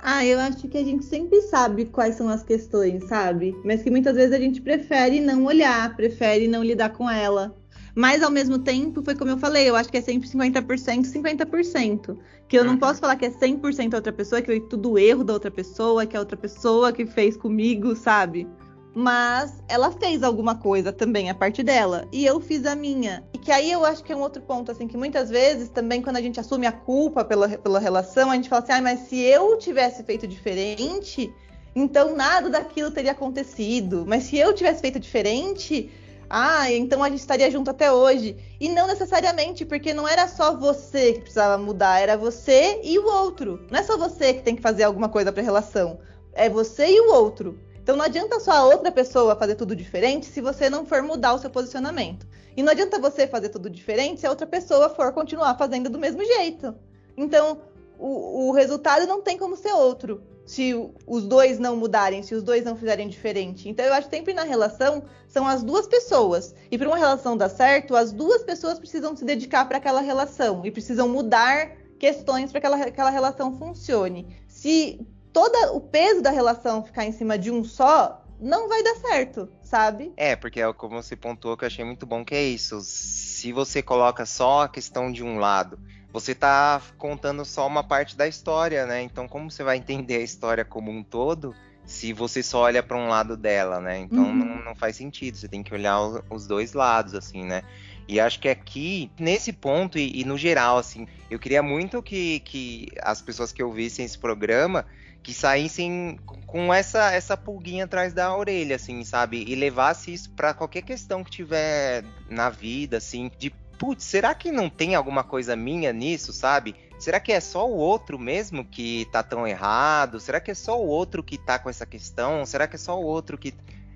Ah, 0.06 0.26
eu 0.26 0.38
acho 0.40 0.68
que 0.68 0.78
a 0.78 0.84
gente 0.84 1.06
sempre 1.06 1.42
sabe 1.44 1.86
quais 1.86 2.16
são 2.16 2.28
as 2.28 2.44
questões, 2.44 3.06
sabe? 3.06 3.56
Mas 3.64 3.82
que 3.82 3.90
muitas 3.90 4.16
vezes 4.16 4.34
a 4.34 4.40
gente 4.40 4.62
prefere 4.62 5.22
não 5.22 5.46
olhar, 5.46 5.96
prefere 5.96 6.46
não 6.46 6.62
lidar 6.62 6.90
com 6.90 7.10
ela. 7.10 7.56
Mas 7.96 8.22
ao 8.24 8.32
mesmo 8.32 8.60
tempo, 8.60 9.02
foi 9.04 9.16
como 9.16 9.32
eu 9.32 9.38
falei, 9.38 9.70
eu 9.70 9.76
acho 9.76 9.90
que 9.90 9.98
é 9.98 10.02
sempre 10.02 10.28
50%, 10.28 11.06
50%. 11.06 12.18
Que 12.50 12.58
eu 12.58 12.66
não 12.66 12.74
uhum. 12.74 12.80
posso 12.80 13.00
falar 13.00 13.16
que 13.16 13.26
é 13.26 13.30
100% 13.30 13.94
outra 13.94 14.12
pessoa, 14.12 14.42
que 14.42 14.48
foi 14.48 14.60
tudo 14.60 14.98
erro 14.98 15.24
da 15.24 15.34
outra 15.34 15.50
pessoa, 15.50 16.06
que 16.06 16.18
é 16.18 16.20
outra 16.20 16.36
pessoa 16.36 16.92
que 16.92 17.06
fez 17.06 17.38
comigo, 17.38 17.96
sabe? 17.96 18.48
Mas 18.96 19.64
ela 19.68 19.92
fez 19.92 20.22
alguma 20.22 20.56
coisa 20.56 20.92
também, 20.94 21.30
a 21.30 21.36
parte 21.36 21.64
dela, 21.64 22.08
e 22.12 22.26
eu 22.26 22.40
fiz 22.40 22.66
a 22.66 22.76
minha. 22.76 23.24
E 23.34 23.38
que 23.38 23.52
aí 23.52 23.72
eu 23.72 23.84
acho 23.84 24.04
que 24.04 24.14
é 24.14 24.16
um 24.16 24.22
outro 24.22 24.42
ponto, 24.42 24.72
assim, 24.72 24.88
que 24.88 24.96
muitas 24.96 25.30
vezes 25.30 25.70
também 25.70 26.02
quando 26.02 26.18
a 26.18 26.22
gente 26.22 26.40
assume 26.40 26.68
a 26.68 26.72
culpa 26.72 27.26
pela, 27.26 27.50
pela 27.50 27.80
relação, 27.80 28.30
a 28.30 28.36
gente 28.36 28.50
fala 28.50 28.64
assim, 28.64 28.74
ah, 28.74 28.82
mas 28.82 29.00
se 29.02 29.20
eu 29.20 29.58
tivesse 29.58 30.04
feito 30.04 30.28
diferente, 30.28 31.34
então 31.76 32.16
nada 32.16 32.50
daquilo 32.50 32.92
teria 32.92 33.12
acontecido. 33.12 34.06
Mas 34.08 34.24
se 34.24 34.38
eu 34.38 34.54
tivesse 34.54 34.82
feito 34.82 35.00
diferente, 35.00 35.92
ah, 36.30 36.72
então 36.72 37.04
a 37.04 37.10
gente 37.10 37.20
estaria 37.20 37.50
junto 37.50 37.72
até 37.72 37.92
hoje. 37.92 38.38
E 38.60 38.70
não 38.70 38.88
necessariamente, 38.88 39.66
porque 39.66 39.94
não 39.94 40.08
era 40.08 40.28
só 40.28 40.56
você 40.56 41.14
que 41.14 41.22
precisava 41.22 41.58
mudar, 41.62 42.00
era 42.00 42.16
você 42.16 42.80
e 42.84 43.00
o 43.00 43.06
outro. 43.06 43.66
Não 43.72 43.80
é 43.80 43.84
só 43.84 43.98
você 43.98 44.36
que 44.36 44.44
tem 44.44 44.56
que 44.56 44.62
fazer 44.62 44.84
alguma 44.84 45.10
coisa 45.10 45.32
para 45.32 45.42
a 45.42 45.46
relação, 45.46 46.00
é 46.34 46.50
você 46.50 46.88
e 46.88 47.02
o 47.02 47.14
outro. 47.14 47.58
Então 47.84 47.98
não 47.98 48.06
adianta 48.06 48.40
só 48.40 48.52
a 48.54 48.64
outra 48.64 48.90
pessoa 48.94 49.36
fazer 49.36 49.56
tudo 49.56 49.76
diferente 49.76 50.28
se 50.28 50.40
você 50.40 50.70
não 50.70 50.86
for 50.86 51.04
mudar 51.04 51.34
o 51.34 51.38
seu 51.38 51.50
posicionamento. 51.50 52.26
E 52.56 52.64
não 52.64 52.72
adianta 52.72 52.98
você 52.98 53.28
fazer 53.28 53.50
tudo 53.50 53.70
diferente 53.70 54.22
se 54.22 54.26
a 54.26 54.30
outra 54.30 54.48
pessoa 54.48 54.90
for 54.90 55.12
continuar 55.12 55.58
fazendo 55.58 55.90
do 55.90 56.00
mesmo 56.00 56.24
jeito. 56.24 56.74
Então 57.18 57.60
o, 58.00 58.48
o 58.48 58.52
resultado 58.54 59.06
não 59.06 59.22
tem 59.22 59.38
como 59.38 59.58
ser 59.58 59.74
outro 59.74 60.24
se 60.46 60.74
os 61.06 61.26
dois 61.26 61.60
não 61.60 61.76
mudarem, 61.76 62.24
se 62.24 62.34
os 62.34 62.42
dois 62.42 62.64
não 62.64 62.78
fizerem 62.78 63.10
diferente. 63.10 63.68
Então 63.68 63.86
eu 63.86 63.94
acho 63.94 64.08
que 64.10 64.16
sempre 64.16 64.34
na 64.34 64.44
relação 64.44 65.04
são 65.28 65.46
as 65.46 65.62
duas 65.62 65.86
pessoas. 65.86 66.56
E 66.72 66.78
para 66.78 66.88
uma 66.88 66.98
relação 66.98 67.36
dar 67.36 67.50
certo, 67.50 67.98
as 67.98 68.14
duas 68.14 68.44
pessoas 68.44 68.80
precisam 68.80 69.14
se 69.14 69.26
dedicar 69.26 69.66
para 69.66 69.78
aquela 69.78 70.00
relação 70.00 70.66
e 70.66 70.72
precisam 70.72 71.10
mudar 71.10 71.72
questões 72.00 72.50
para 72.50 72.62
que 72.62 72.68
aquela, 72.68 72.86
aquela 72.86 73.10
relação 73.10 73.58
funcione. 73.58 74.36
Se 74.48 75.06
todo 75.34 75.76
o 75.76 75.82
peso 75.82 76.22
da 76.22 76.30
relação 76.30 76.84
ficar 76.84 77.06
em 77.06 77.12
cima 77.12 77.38
de 77.38 77.50
um 77.50 77.64
só, 77.64 78.24
não 78.40 78.70
vai 78.70 78.84
dar 78.84 78.96
certo, 78.96 79.50
sabe? 79.62 80.14
É, 80.16 80.36
porque 80.36 80.62
é 80.62 80.74
como 80.74 81.02
você 81.02 81.16
pontuou 81.16 81.58
que 81.58 81.64
eu 81.64 81.68
achei 81.68 81.84
muito 81.84 82.06
bom 82.06 82.24
que 82.24 82.36
é 82.36 82.44
isso. 82.44 82.80
Se 82.82 83.52
você 83.52 83.82
coloca 83.82 84.26
só 84.26 84.64
a 84.64 84.70
questão 84.70 85.12
de 85.12 85.24
um 85.24 85.40
lado, 85.40 85.80
você 86.12 86.36
tá 86.36 86.82
contando 86.98 87.44
só 87.44 87.66
uma 87.66 87.84
parte 87.84 88.16
da 88.16 88.28
história, 88.28 88.86
né? 88.86 89.02
Então 89.02 89.28
como 89.28 89.50
você 89.50 89.64
vai 89.64 89.78
entender 89.78 90.18
a 90.18 90.22
história 90.22 90.64
como 90.64 90.92
um 90.92 91.04
todo 91.04 91.56
se 91.86 92.14
você 92.14 92.42
só 92.42 92.62
olha 92.62 92.82
para 92.82 92.98
um 92.98 93.08
lado 93.08 93.36
dela, 93.36 93.80
né? 93.82 94.00
Então 94.00 94.24
uhum. 94.24 94.36
não, 94.36 94.66
não, 94.66 94.76
faz 94.76 94.96
sentido. 94.96 95.36
Você 95.36 95.48
tem 95.48 95.64
que 95.64 95.74
olhar 95.74 96.00
os 96.30 96.48
dois 96.48 96.74
lados, 96.74 97.14
assim, 97.14 97.44
né? 97.44 97.64
E 98.08 98.20
acho 98.20 98.40
que 98.40 98.50
aqui, 98.50 99.10
nesse 99.18 99.54
ponto, 99.54 99.98
e, 99.98 100.22
e, 100.22 100.26
no 100.26 100.38
geral, 100.38 100.78
assim, 100.78 101.08
eu 101.30 101.40
queria 101.40 101.64
muito 101.64 102.02
que, 102.02 102.42
que 102.42 102.90
as 103.02 103.22
pessoas 103.22 103.54
que 103.54 103.64
ouvissem 103.64 104.06
esse 104.06 104.18
programa 104.18 104.86
que 105.24 105.34
saíssem 105.34 106.20
com 106.46 106.74
essa 106.74 107.12
essa 107.12 107.38
pulguinha 107.38 107.86
atrás 107.86 108.14
da 108.14 108.36
orelha, 108.36 108.76
assim, 108.76 109.04
sabe? 109.04 109.44
E 109.48 109.56
levasse 109.56 110.14
isso 110.14 110.30
para 110.32 110.54
qualquer 110.54 110.82
questão 110.82 111.24
que 111.24 111.32
tiver 111.32 112.04
na 112.30 112.50
vida, 112.50 112.98
assim, 112.98 113.32
de 113.40 113.50
putz, 113.80 114.04
será 114.04 114.36
que 114.36 114.52
não 114.52 114.70
tem 114.70 114.96
alguma 114.96 115.24
coisa 115.24 115.56
minha 115.56 115.92
nisso, 115.92 116.32
sabe? 116.32 116.76
Será 117.00 117.20
que 117.20 117.32
é 117.32 117.40
só 117.40 117.68
o 117.68 117.76
outro 117.76 118.20
mesmo 118.20 118.64
que 118.64 119.06
tá 119.12 119.24
tão 119.24 119.48
errado? 119.48 120.20
Será 120.20 120.40
que 120.40 120.52
é 120.52 120.54
só 120.54 120.80
o 120.80 120.88
outro 120.88 121.24
que 121.24 121.38
tá 121.38 121.60
com 121.60 121.70
essa 121.70 121.86
questão? 121.86 122.46
Será 122.46 122.68
que 122.68 122.76
é 122.76 122.80
só 122.80 123.00
o 123.00 123.04
outro 123.04 123.38
que 123.38 123.54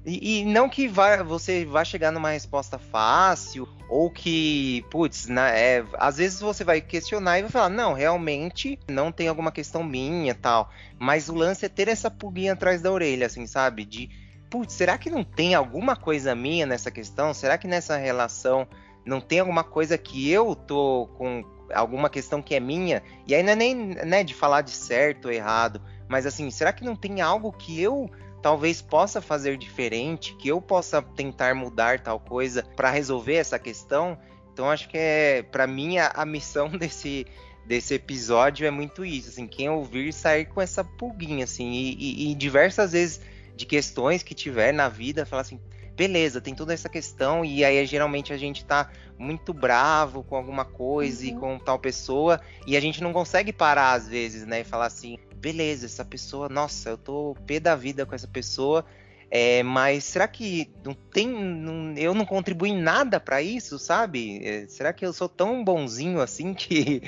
e, 0.08 0.40
e, 0.40 0.46
não 0.46 0.70
que 0.70 0.88
vai, 0.88 1.22
você 1.22 1.66
vai 1.66 1.84
chegar 1.84 2.14
numa 2.14 2.30
resposta 2.30 2.80
fácil, 2.80 3.68
ou 3.90 4.10
que, 4.10 4.86
putz, 4.90 5.30
é, 5.30 5.84
às 6.00 6.16
vezes 6.16 6.40
você 6.40 6.64
vai 6.64 6.80
questionar 6.80 7.38
e 7.38 7.42
vai 7.42 7.52
falar, 7.52 7.68
não, 7.68 7.92
realmente 7.92 8.80
não 8.90 9.12
tem 9.12 9.28
alguma 9.28 9.52
questão 9.52 9.84
minha 9.84 10.34
tal. 10.34 10.72
Mas 10.98 11.28
o 11.28 11.36
lance 11.36 11.66
é 11.66 11.70
ter 11.70 11.90
essa 11.90 12.10
pulguinha 12.10 12.54
atrás 12.54 12.82
da 12.82 12.90
orelha, 12.90 13.28
assim, 13.28 13.46
sabe? 13.46 13.84
De, 13.84 14.10
putz, 14.50 14.76
será 14.76 14.98
que 14.98 15.10
não 15.10 15.26
tem 15.26 15.54
alguma 15.54 15.94
coisa 15.94 16.34
minha 16.34 16.66
nessa 16.66 16.90
questão? 16.90 17.34
Será 17.34 17.58
que 17.58 17.68
nessa 17.68 17.98
relação 17.98 18.66
não 19.06 19.20
tem 19.20 19.42
alguma 19.42 19.66
coisa 19.66 19.98
que 19.98 20.32
eu 20.32 20.56
tô 20.56 21.10
com 21.18 21.44
alguma 21.74 22.10
questão 22.10 22.42
que 22.42 22.56
é 22.56 22.62
minha? 22.62 23.04
E 23.28 23.36
aí 23.36 23.44
não 23.44 23.52
é 23.52 23.56
nem 23.58 23.76
né, 23.76 24.24
de 24.24 24.34
falar 24.34 24.62
de 24.62 24.72
certo 24.72 25.26
ou 25.26 25.34
errado, 25.34 25.82
mas 26.08 26.26
assim, 26.26 26.50
será 26.50 26.72
que 26.72 26.86
não 26.86 26.96
tem 26.96 27.20
algo 27.20 27.52
que 27.52 27.82
eu 27.82 28.10
talvez 28.48 28.82
possa 28.82 29.20
fazer 29.20 29.58
diferente, 29.58 30.34
que 30.36 30.48
eu 30.48 30.62
possa 30.62 31.02
tentar 31.02 31.54
mudar 31.54 32.00
tal 32.00 32.18
coisa 32.18 32.64
para 32.78 32.90
resolver 32.90 33.36
essa 33.36 33.60
questão. 33.60 34.18
Então 34.54 34.72
acho 34.72 34.88
que 34.88 34.98
é 34.98 35.44
para 35.44 35.68
mim 35.68 35.98
a, 35.98 36.14
a, 36.16 36.26
missão 36.26 36.70
desse 36.80 37.28
desse 37.66 37.96
episódio 37.96 38.66
é 38.66 38.72
muito 38.72 39.04
isso, 39.04 39.28
assim, 39.28 39.46
quem 39.46 39.68
ouvir 39.68 40.14
sair 40.14 40.46
com 40.46 40.62
essa 40.62 40.86
pulguinha 40.86 41.44
assim 41.44 41.70
e, 41.74 41.94
e, 42.00 42.32
e 42.32 42.36
diversas 42.36 42.94
vezes 42.94 43.20
de 43.54 43.66
questões 43.66 44.24
que 44.24 44.34
tiver 44.34 44.72
na 44.72 44.88
vida, 44.88 45.26
falar 45.26 45.42
assim, 45.42 45.60
beleza, 45.94 46.40
tem 46.40 46.56
toda 46.56 46.74
essa 46.74 46.88
questão, 46.88 47.44
e 47.44 47.66
aí 47.66 47.86
geralmente 47.86 48.32
a 48.32 48.38
gente 48.38 48.64
tá 48.64 48.90
muito 49.20 49.54
bravo 49.54 50.24
com 50.24 50.38
alguma 50.38 50.64
coisa 50.64 51.24
uhum. 51.24 51.30
e 51.30 51.36
com 51.36 51.60
tal 51.60 51.78
pessoa, 51.78 52.40
e 52.66 52.78
a 52.78 52.80
gente 52.80 53.04
não 53.04 53.12
consegue 53.12 53.52
parar 53.52 53.92
às 53.92 54.08
vezes, 54.08 54.46
né, 54.48 54.62
e 54.62 54.64
falar 54.64 54.86
assim, 54.86 55.18
beleza, 55.38 55.86
essa 55.86 56.04
pessoa, 56.04 56.50
nossa, 56.50 56.90
eu 56.90 56.98
tô 56.98 57.36
pé 57.46 57.60
da 57.60 57.76
vida 57.76 58.06
com 58.06 58.16
essa 58.16 58.28
pessoa. 58.28 58.86
É, 59.30 59.62
mas 59.62 60.06
será 60.06 60.26
que 60.26 60.72
não 60.86 60.94
tem, 60.94 61.28
não, 61.28 61.94
eu 61.98 62.14
não 62.14 62.26
contribuo 62.26 62.66
em 62.66 62.82
nada 62.82 63.20
para 63.20 63.42
isso, 63.42 63.78
sabe? 63.78 64.40
É, 64.42 64.68
será 64.68 64.94
que 64.94 65.06
eu 65.06 65.12
sou 65.12 65.28
tão 65.28 65.64
bonzinho 65.64 66.22
assim 66.22 66.54
que, 66.54 67.02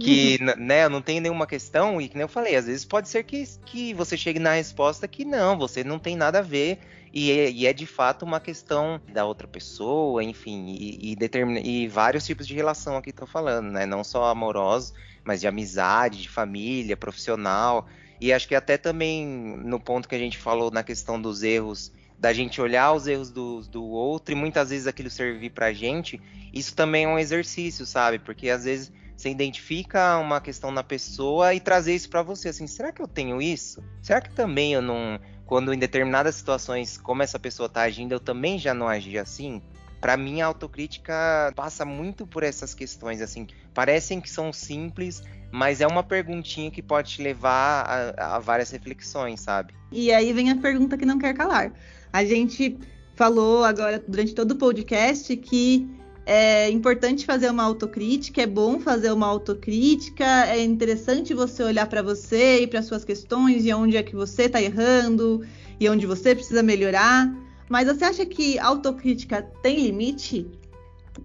que 0.00 0.38
né, 0.58 0.84
eu 0.84 0.90
não 0.90 1.00
tenho 1.00 1.22
nenhuma 1.22 1.46
questão? 1.46 2.00
E 2.00 2.08
que 2.08 2.16
nem 2.16 2.22
eu 2.22 2.28
falei, 2.28 2.56
às 2.56 2.66
vezes 2.66 2.84
pode 2.84 3.08
ser 3.08 3.22
que, 3.22 3.44
que 3.64 3.94
você 3.94 4.16
chegue 4.16 4.40
na 4.40 4.54
resposta 4.54 5.06
que 5.06 5.24
não, 5.24 5.56
você 5.56 5.84
não 5.84 5.98
tem 5.98 6.16
nada 6.16 6.40
a 6.40 6.42
ver. 6.42 6.78
E 7.14 7.30
é, 7.30 7.50
e 7.50 7.66
é 7.66 7.72
de 7.74 7.86
fato 7.86 8.24
uma 8.24 8.40
questão 8.40 8.98
da 9.12 9.26
outra 9.26 9.46
pessoa, 9.46 10.24
enfim, 10.24 10.68
e, 10.68 11.12
e, 11.12 11.16
determina, 11.16 11.60
e 11.60 11.86
vários 11.86 12.24
tipos 12.24 12.46
de 12.46 12.54
relação 12.54 12.96
aqui 12.96 13.10
estou 13.10 13.26
falando, 13.26 13.70
né? 13.70 13.84
Não 13.84 14.02
só 14.02 14.24
amorosos, 14.24 14.94
mas 15.22 15.40
de 15.40 15.46
amizade, 15.46 16.22
de 16.22 16.28
família, 16.28 16.96
profissional. 16.96 17.86
E 18.22 18.32
acho 18.32 18.46
que 18.46 18.54
até 18.54 18.78
também 18.78 19.26
no 19.26 19.80
ponto 19.80 20.08
que 20.08 20.14
a 20.14 20.18
gente 20.18 20.38
falou 20.38 20.70
na 20.70 20.84
questão 20.84 21.20
dos 21.20 21.42
erros, 21.42 21.92
da 22.16 22.32
gente 22.32 22.60
olhar 22.60 22.92
os 22.92 23.08
erros 23.08 23.32
do, 23.32 23.62
do 23.62 23.82
outro 23.82 24.32
e 24.32 24.36
muitas 24.36 24.70
vezes 24.70 24.86
aquilo 24.86 25.10
servir 25.10 25.50
pra 25.50 25.72
gente, 25.72 26.20
isso 26.54 26.72
também 26.72 27.02
é 27.02 27.08
um 27.08 27.18
exercício, 27.18 27.84
sabe? 27.84 28.20
Porque 28.20 28.48
às 28.48 28.62
vezes 28.62 28.92
você 29.16 29.28
identifica 29.28 30.18
uma 30.18 30.40
questão 30.40 30.70
na 30.70 30.84
pessoa 30.84 31.52
e 31.52 31.58
trazer 31.58 31.96
isso 31.96 32.08
para 32.08 32.22
você, 32.22 32.50
assim, 32.50 32.68
será 32.68 32.92
que 32.92 33.02
eu 33.02 33.08
tenho 33.08 33.42
isso? 33.42 33.82
Será 34.00 34.20
que 34.20 34.32
também 34.32 34.72
eu 34.72 34.80
não, 34.80 35.18
quando 35.44 35.74
em 35.74 35.78
determinadas 35.78 36.36
situações, 36.36 36.96
como 36.96 37.24
essa 37.24 37.40
pessoa 37.40 37.68
tá 37.68 37.82
agindo, 37.82 38.12
eu 38.12 38.20
também 38.20 38.56
já 38.56 38.72
não 38.72 38.86
agi 38.86 39.18
assim? 39.18 39.60
Para 40.00 40.16
mim 40.16 40.40
a 40.40 40.46
autocrítica 40.46 41.52
passa 41.56 41.84
muito 41.84 42.24
por 42.24 42.44
essas 42.44 42.72
questões, 42.72 43.20
assim, 43.20 43.48
parecem 43.74 44.20
que 44.20 44.30
são 44.30 44.52
simples, 44.52 45.24
mas 45.52 45.82
é 45.82 45.86
uma 45.86 46.02
perguntinha 46.02 46.70
que 46.70 46.82
pode 46.82 47.12
te 47.12 47.22
levar 47.22 47.84
a, 48.18 48.36
a 48.36 48.38
várias 48.38 48.70
reflexões, 48.70 49.42
sabe? 49.42 49.74
E 49.92 50.10
aí 50.10 50.32
vem 50.32 50.50
a 50.50 50.56
pergunta 50.56 50.96
que 50.96 51.04
não 51.04 51.18
quer 51.18 51.34
calar. 51.34 51.72
A 52.10 52.24
gente 52.24 52.78
falou 53.14 53.62
agora 53.62 54.02
durante 54.08 54.34
todo 54.34 54.52
o 54.52 54.56
podcast 54.56 55.36
que 55.36 55.86
é 56.24 56.70
importante 56.70 57.26
fazer 57.26 57.50
uma 57.50 57.64
autocrítica, 57.64 58.42
é 58.42 58.46
bom 58.46 58.80
fazer 58.80 59.12
uma 59.12 59.26
autocrítica, 59.26 60.24
é 60.46 60.62
interessante 60.62 61.34
você 61.34 61.62
olhar 61.62 61.86
para 61.86 62.00
você 62.00 62.62
e 62.62 62.66
para 62.66 62.80
suas 62.80 63.04
questões 63.04 63.66
e 63.66 63.74
onde 63.74 63.96
é 63.96 64.02
que 64.02 64.14
você 64.14 64.44
está 64.44 64.62
errando 64.62 65.44
e 65.78 65.88
onde 65.88 66.06
você 66.06 66.34
precisa 66.34 66.62
melhorar. 66.62 67.30
Mas 67.68 67.88
você 67.88 68.04
acha 68.04 68.24
que 68.24 68.58
autocrítica 68.58 69.42
tem 69.62 69.80
limite? 69.80 70.46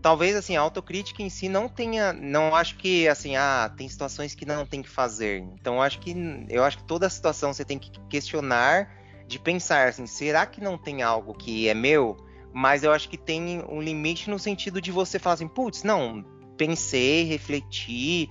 Talvez 0.01 0.35
assim 0.35 0.55
a 0.55 0.61
autocrítica 0.61 1.21
em 1.21 1.29
si 1.29 1.47
não 1.47 1.69
tenha 1.69 2.11
não 2.11 2.55
acho 2.55 2.77
que 2.77 3.07
assim 3.07 3.35
ah 3.35 3.71
tem 3.75 3.87
situações 3.87 4.35
que 4.35 4.45
não 4.45 4.65
tem 4.65 4.81
que 4.81 4.89
fazer. 4.89 5.39
Então 5.59 5.81
acho 5.81 5.99
que 5.99 6.15
eu 6.49 6.63
acho 6.63 6.77
que 6.77 6.83
toda 6.83 7.09
situação 7.09 7.53
você 7.53 7.63
tem 7.63 7.79
que 7.79 7.91
questionar 8.09 8.91
de 9.27 9.39
pensar 9.39 9.87
assim 9.87 10.05
será 10.05 10.45
que 10.45 10.61
não 10.61 10.77
tem 10.77 11.01
algo 11.01 11.33
que 11.33 11.69
é 11.69 11.73
meu? 11.73 12.17
Mas 12.53 12.83
eu 12.83 12.91
acho 12.91 13.09
que 13.09 13.17
tem 13.17 13.63
um 13.69 13.81
limite 13.81 14.29
no 14.29 14.39
sentido 14.39 14.81
de 14.81 14.91
você 14.91 15.19
falar 15.19 15.35
assim 15.35 15.47
putz 15.47 15.83
não 15.83 16.23
pensei 16.57 17.23
refleti 17.23 18.29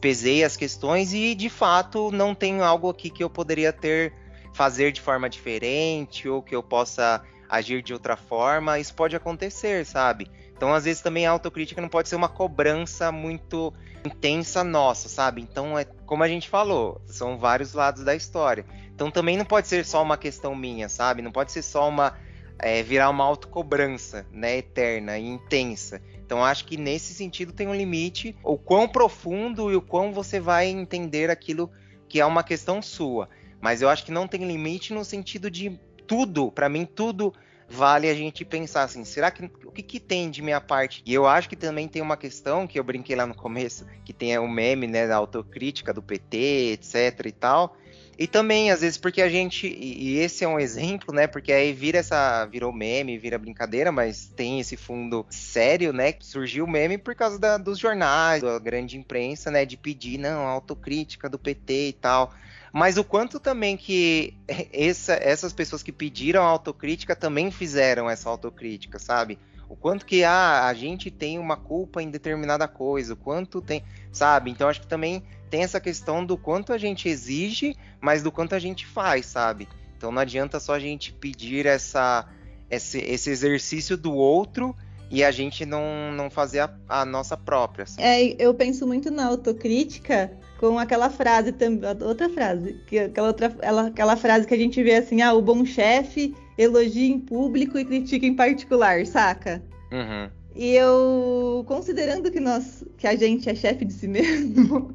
pesei 0.00 0.44
as 0.44 0.56
questões 0.56 1.12
e 1.12 1.34
de 1.34 1.50
fato 1.50 2.10
não 2.10 2.34
tem 2.34 2.60
algo 2.62 2.88
aqui 2.88 3.10
que 3.10 3.22
eu 3.22 3.28
poderia 3.28 3.72
ter 3.72 4.14
fazer 4.54 4.92
de 4.92 5.00
forma 5.00 5.28
diferente 5.28 6.28
ou 6.28 6.42
que 6.42 6.54
eu 6.54 6.62
possa 6.62 7.22
agir 7.48 7.82
de 7.82 7.92
outra 7.92 8.16
forma. 8.16 8.78
Isso 8.78 8.94
pode 8.94 9.16
acontecer 9.16 9.84
sabe 9.84 10.30
então, 10.58 10.74
às 10.74 10.84
vezes, 10.84 11.00
também 11.00 11.24
a 11.24 11.30
autocrítica 11.30 11.80
não 11.80 11.88
pode 11.88 12.08
ser 12.08 12.16
uma 12.16 12.28
cobrança 12.28 13.12
muito 13.12 13.72
intensa 14.04 14.64
nossa, 14.64 15.08
sabe? 15.08 15.40
Então, 15.40 15.78
é 15.78 15.84
como 16.04 16.24
a 16.24 16.28
gente 16.28 16.48
falou, 16.48 17.00
são 17.06 17.38
vários 17.38 17.74
lados 17.74 18.02
da 18.02 18.12
história. 18.12 18.66
Então, 18.92 19.08
também 19.08 19.36
não 19.36 19.44
pode 19.44 19.68
ser 19.68 19.84
só 19.84 20.02
uma 20.02 20.16
questão 20.16 20.56
minha, 20.56 20.88
sabe? 20.88 21.22
Não 21.22 21.30
pode 21.30 21.52
ser 21.52 21.62
só 21.62 21.88
uma. 21.88 22.18
É, 22.58 22.82
virar 22.82 23.08
uma 23.08 23.22
autocobrança, 23.22 24.26
né? 24.32 24.56
Eterna 24.58 25.16
e 25.16 25.28
intensa. 25.28 26.02
Então, 26.26 26.44
acho 26.44 26.64
que 26.64 26.76
nesse 26.76 27.14
sentido 27.14 27.52
tem 27.52 27.68
um 27.68 27.74
limite, 27.74 28.36
o 28.42 28.58
quão 28.58 28.88
profundo 28.88 29.70
e 29.70 29.76
o 29.76 29.80
quão 29.80 30.12
você 30.12 30.40
vai 30.40 30.66
entender 30.66 31.30
aquilo 31.30 31.70
que 32.08 32.18
é 32.18 32.26
uma 32.26 32.42
questão 32.42 32.82
sua. 32.82 33.28
Mas 33.60 33.80
eu 33.80 33.88
acho 33.88 34.04
que 34.04 34.10
não 34.10 34.26
tem 34.26 34.44
limite 34.44 34.92
no 34.92 35.04
sentido 35.04 35.48
de 35.48 35.78
tudo, 36.04 36.50
para 36.50 36.68
mim, 36.68 36.84
tudo 36.84 37.32
vale 37.68 38.08
a 38.08 38.14
gente 38.14 38.44
pensar 38.44 38.84
assim, 38.84 39.04
será 39.04 39.30
que 39.30 39.44
o 39.64 39.70
que, 39.70 39.82
que, 39.82 40.00
tem 40.00 40.30
de 40.30 40.40
minha 40.40 40.60
parte? 40.60 41.02
E 41.04 41.12
eu 41.12 41.26
acho 41.26 41.48
que 41.48 41.56
também 41.56 41.86
tem 41.86 42.00
uma 42.00 42.16
questão 42.16 42.66
que 42.66 42.78
eu 42.78 42.84
brinquei 42.84 43.14
lá 43.14 43.26
no 43.26 43.34
começo, 43.34 43.86
que 44.04 44.12
tem 44.12 44.36
o 44.38 44.48
meme, 44.48 44.86
né, 44.86 45.06
da 45.06 45.16
autocrítica 45.16 45.92
do 45.92 46.02
PT, 46.02 46.72
etc 46.72 47.26
e 47.26 47.32
tal. 47.32 47.76
E 48.18 48.26
também, 48.26 48.72
às 48.72 48.80
vezes, 48.80 48.98
porque 48.98 49.22
a 49.22 49.28
gente. 49.28 49.68
E 49.68 50.18
esse 50.18 50.42
é 50.42 50.48
um 50.48 50.58
exemplo, 50.58 51.14
né? 51.14 51.28
Porque 51.28 51.52
aí 51.52 51.72
vira 51.72 51.98
essa. 51.98 52.44
Virou 52.46 52.72
meme, 52.72 53.16
vira 53.16 53.38
brincadeira, 53.38 53.92
mas 53.92 54.26
tem 54.34 54.58
esse 54.58 54.76
fundo 54.76 55.24
sério, 55.30 55.92
né? 55.92 56.12
Surgiu 56.18 56.64
o 56.64 56.68
meme 56.68 56.98
por 56.98 57.14
causa 57.14 57.38
da, 57.38 57.56
dos 57.56 57.78
jornais, 57.78 58.42
da 58.42 58.58
grande 58.58 58.98
imprensa, 58.98 59.52
né? 59.52 59.64
De 59.64 59.76
pedir, 59.76 60.18
não, 60.18 60.48
autocrítica 60.48 61.28
do 61.28 61.38
PT 61.38 61.90
e 61.90 61.92
tal. 61.92 62.34
Mas 62.72 62.98
o 62.98 63.04
quanto 63.04 63.40
também 63.40 63.76
que 63.76 64.34
essa, 64.72 65.14
essas 65.14 65.52
pessoas 65.52 65.82
que 65.82 65.92
pediram 65.92 66.42
autocrítica 66.42 67.16
também 67.16 67.50
fizeram 67.50 68.08
essa 68.08 68.28
autocrítica, 68.28 68.98
sabe? 68.98 69.38
O 69.68 69.76
quanto 69.76 70.06
que 70.06 70.24
ah, 70.24 70.66
a 70.66 70.74
gente 70.74 71.10
tem 71.10 71.38
uma 71.38 71.56
culpa 71.56 72.02
em 72.02 72.10
determinada 72.10 72.66
coisa, 72.66 73.12
o 73.12 73.16
quanto 73.16 73.60
tem, 73.60 73.82
sabe? 74.10 74.50
Então 74.50 74.68
acho 74.68 74.80
que 74.80 74.86
também 74.86 75.22
tem 75.50 75.62
essa 75.62 75.80
questão 75.80 76.24
do 76.24 76.38
quanto 76.38 76.72
a 76.72 76.78
gente 76.78 77.08
exige, 77.08 77.76
mas 78.00 78.22
do 78.22 78.32
quanto 78.32 78.54
a 78.54 78.58
gente 78.58 78.86
faz, 78.86 79.26
sabe? 79.26 79.68
Então 79.96 80.10
não 80.10 80.22
adianta 80.22 80.58
só 80.60 80.74
a 80.74 80.78
gente 80.78 81.12
pedir 81.12 81.66
essa, 81.66 82.26
esse, 82.70 82.98
esse 82.98 83.30
exercício 83.30 83.96
do 83.96 84.14
outro 84.14 84.74
e 85.10 85.24
a 85.24 85.30
gente 85.30 85.64
não, 85.64 86.12
não 86.12 86.30
fazer 86.30 86.60
a, 86.60 86.70
a 86.88 87.04
nossa 87.04 87.36
própria. 87.36 87.84
Assim. 87.84 88.02
É, 88.02 88.36
eu 88.38 88.52
penso 88.54 88.86
muito 88.86 89.10
na 89.10 89.26
autocrítica 89.26 90.30
com 90.58 90.78
aquela 90.78 91.08
frase 91.08 91.52
também, 91.52 91.88
outra 92.02 92.28
frase, 92.28 92.74
que 92.86 92.98
aquela 92.98 93.28
outra, 93.28 93.54
ela, 93.60 93.86
aquela 93.86 94.16
frase 94.16 94.46
que 94.46 94.54
a 94.54 94.58
gente 94.58 94.82
vê 94.82 94.96
assim, 94.96 95.22
ah, 95.22 95.32
o 95.32 95.40
bom 95.40 95.64
chefe 95.64 96.34
elogia 96.58 97.06
em 97.06 97.20
público 97.20 97.78
e 97.78 97.84
critica 97.84 98.26
em 98.26 98.34
particular, 98.34 99.06
saca? 99.06 99.62
Uhum. 99.92 100.28
E 100.54 100.74
eu, 100.74 101.64
considerando 101.68 102.30
que 102.32 102.40
nós, 102.40 102.84
que 102.96 103.06
a 103.06 103.14
gente 103.14 103.48
é 103.48 103.54
chefe 103.54 103.84
de 103.84 103.92
si 103.92 104.08
mesmo, 104.08 104.90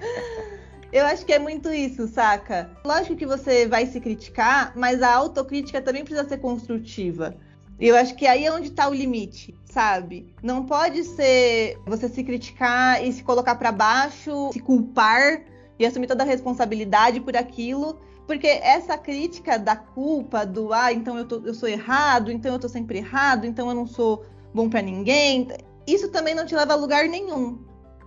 eu 0.90 1.04
acho 1.04 1.26
que 1.26 1.34
é 1.34 1.38
muito 1.38 1.70
isso, 1.70 2.08
saca? 2.08 2.70
Lógico 2.82 3.16
que 3.16 3.26
você 3.26 3.66
vai 3.66 3.84
se 3.84 4.00
criticar, 4.00 4.72
mas 4.74 5.02
a 5.02 5.14
autocrítica 5.14 5.82
também 5.82 6.02
precisa 6.02 6.26
ser 6.26 6.38
construtiva. 6.38 7.36
Eu 7.78 7.96
acho 7.96 8.14
que 8.14 8.26
aí 8.26 8.46
é 8.46 8.52
onde 8.52 8.68
está 8.68 8.88
o 8.88 8.94
limite, 8.94 9.54
sabe? 9.64 10.32
Não 10.42 10.64
pode 10.64 11.02
ser 11.04 11.78
você 11.84 12.08
se 12.08 12.22
criticar 12.22 13.04
e 13.04 13.12
se 13.12 13.22
colocar 13.22 13.56
para 13.56 13.72
baixo, 13.72 14.50
se 14.52 14.60
culpar 14.60 15.42
e 15.78 15.84
assumir 15.84 16.06
toda 16.06 16.22
a 16.22 16.26
responsabilidade 16.26 17.20
por 17.20 17.36
aquilo, 17.36 17.98
porque 18.26 18.46
essa 18.46 18.96
crítica 18.96 19.58
da 19.58 19.74
culpa, 19.74 20.46
do 20.46 20.72
ah, 20.72 20.92
então 20.92 21.18
eu, 21.18 21.26
tô, 21.26 21.42
eu 21.44 21.52
sou 21.52 21.68
errado, 21.68 22.30
então 22.30 22.52
eu 22.52 22.58
tô 22.60 22.68
sempre 22.68 22.98
errado, 22.98 23.44
então 23.44 23.68
eu 23.68 23.74
não 23.74 23.86
sou 23.86 24.24
bom 24.54 24.70
para 24.70 24.80
ninguém, 24.80 25.48
isso 25.86 26.08
também 26.10 26.34
não 26.34 26.46
te 26.46 26.54
leva 26.54 26.74
a 26.74 26.76
lugar 26.76 27.08
nenhum. 27.08 27.58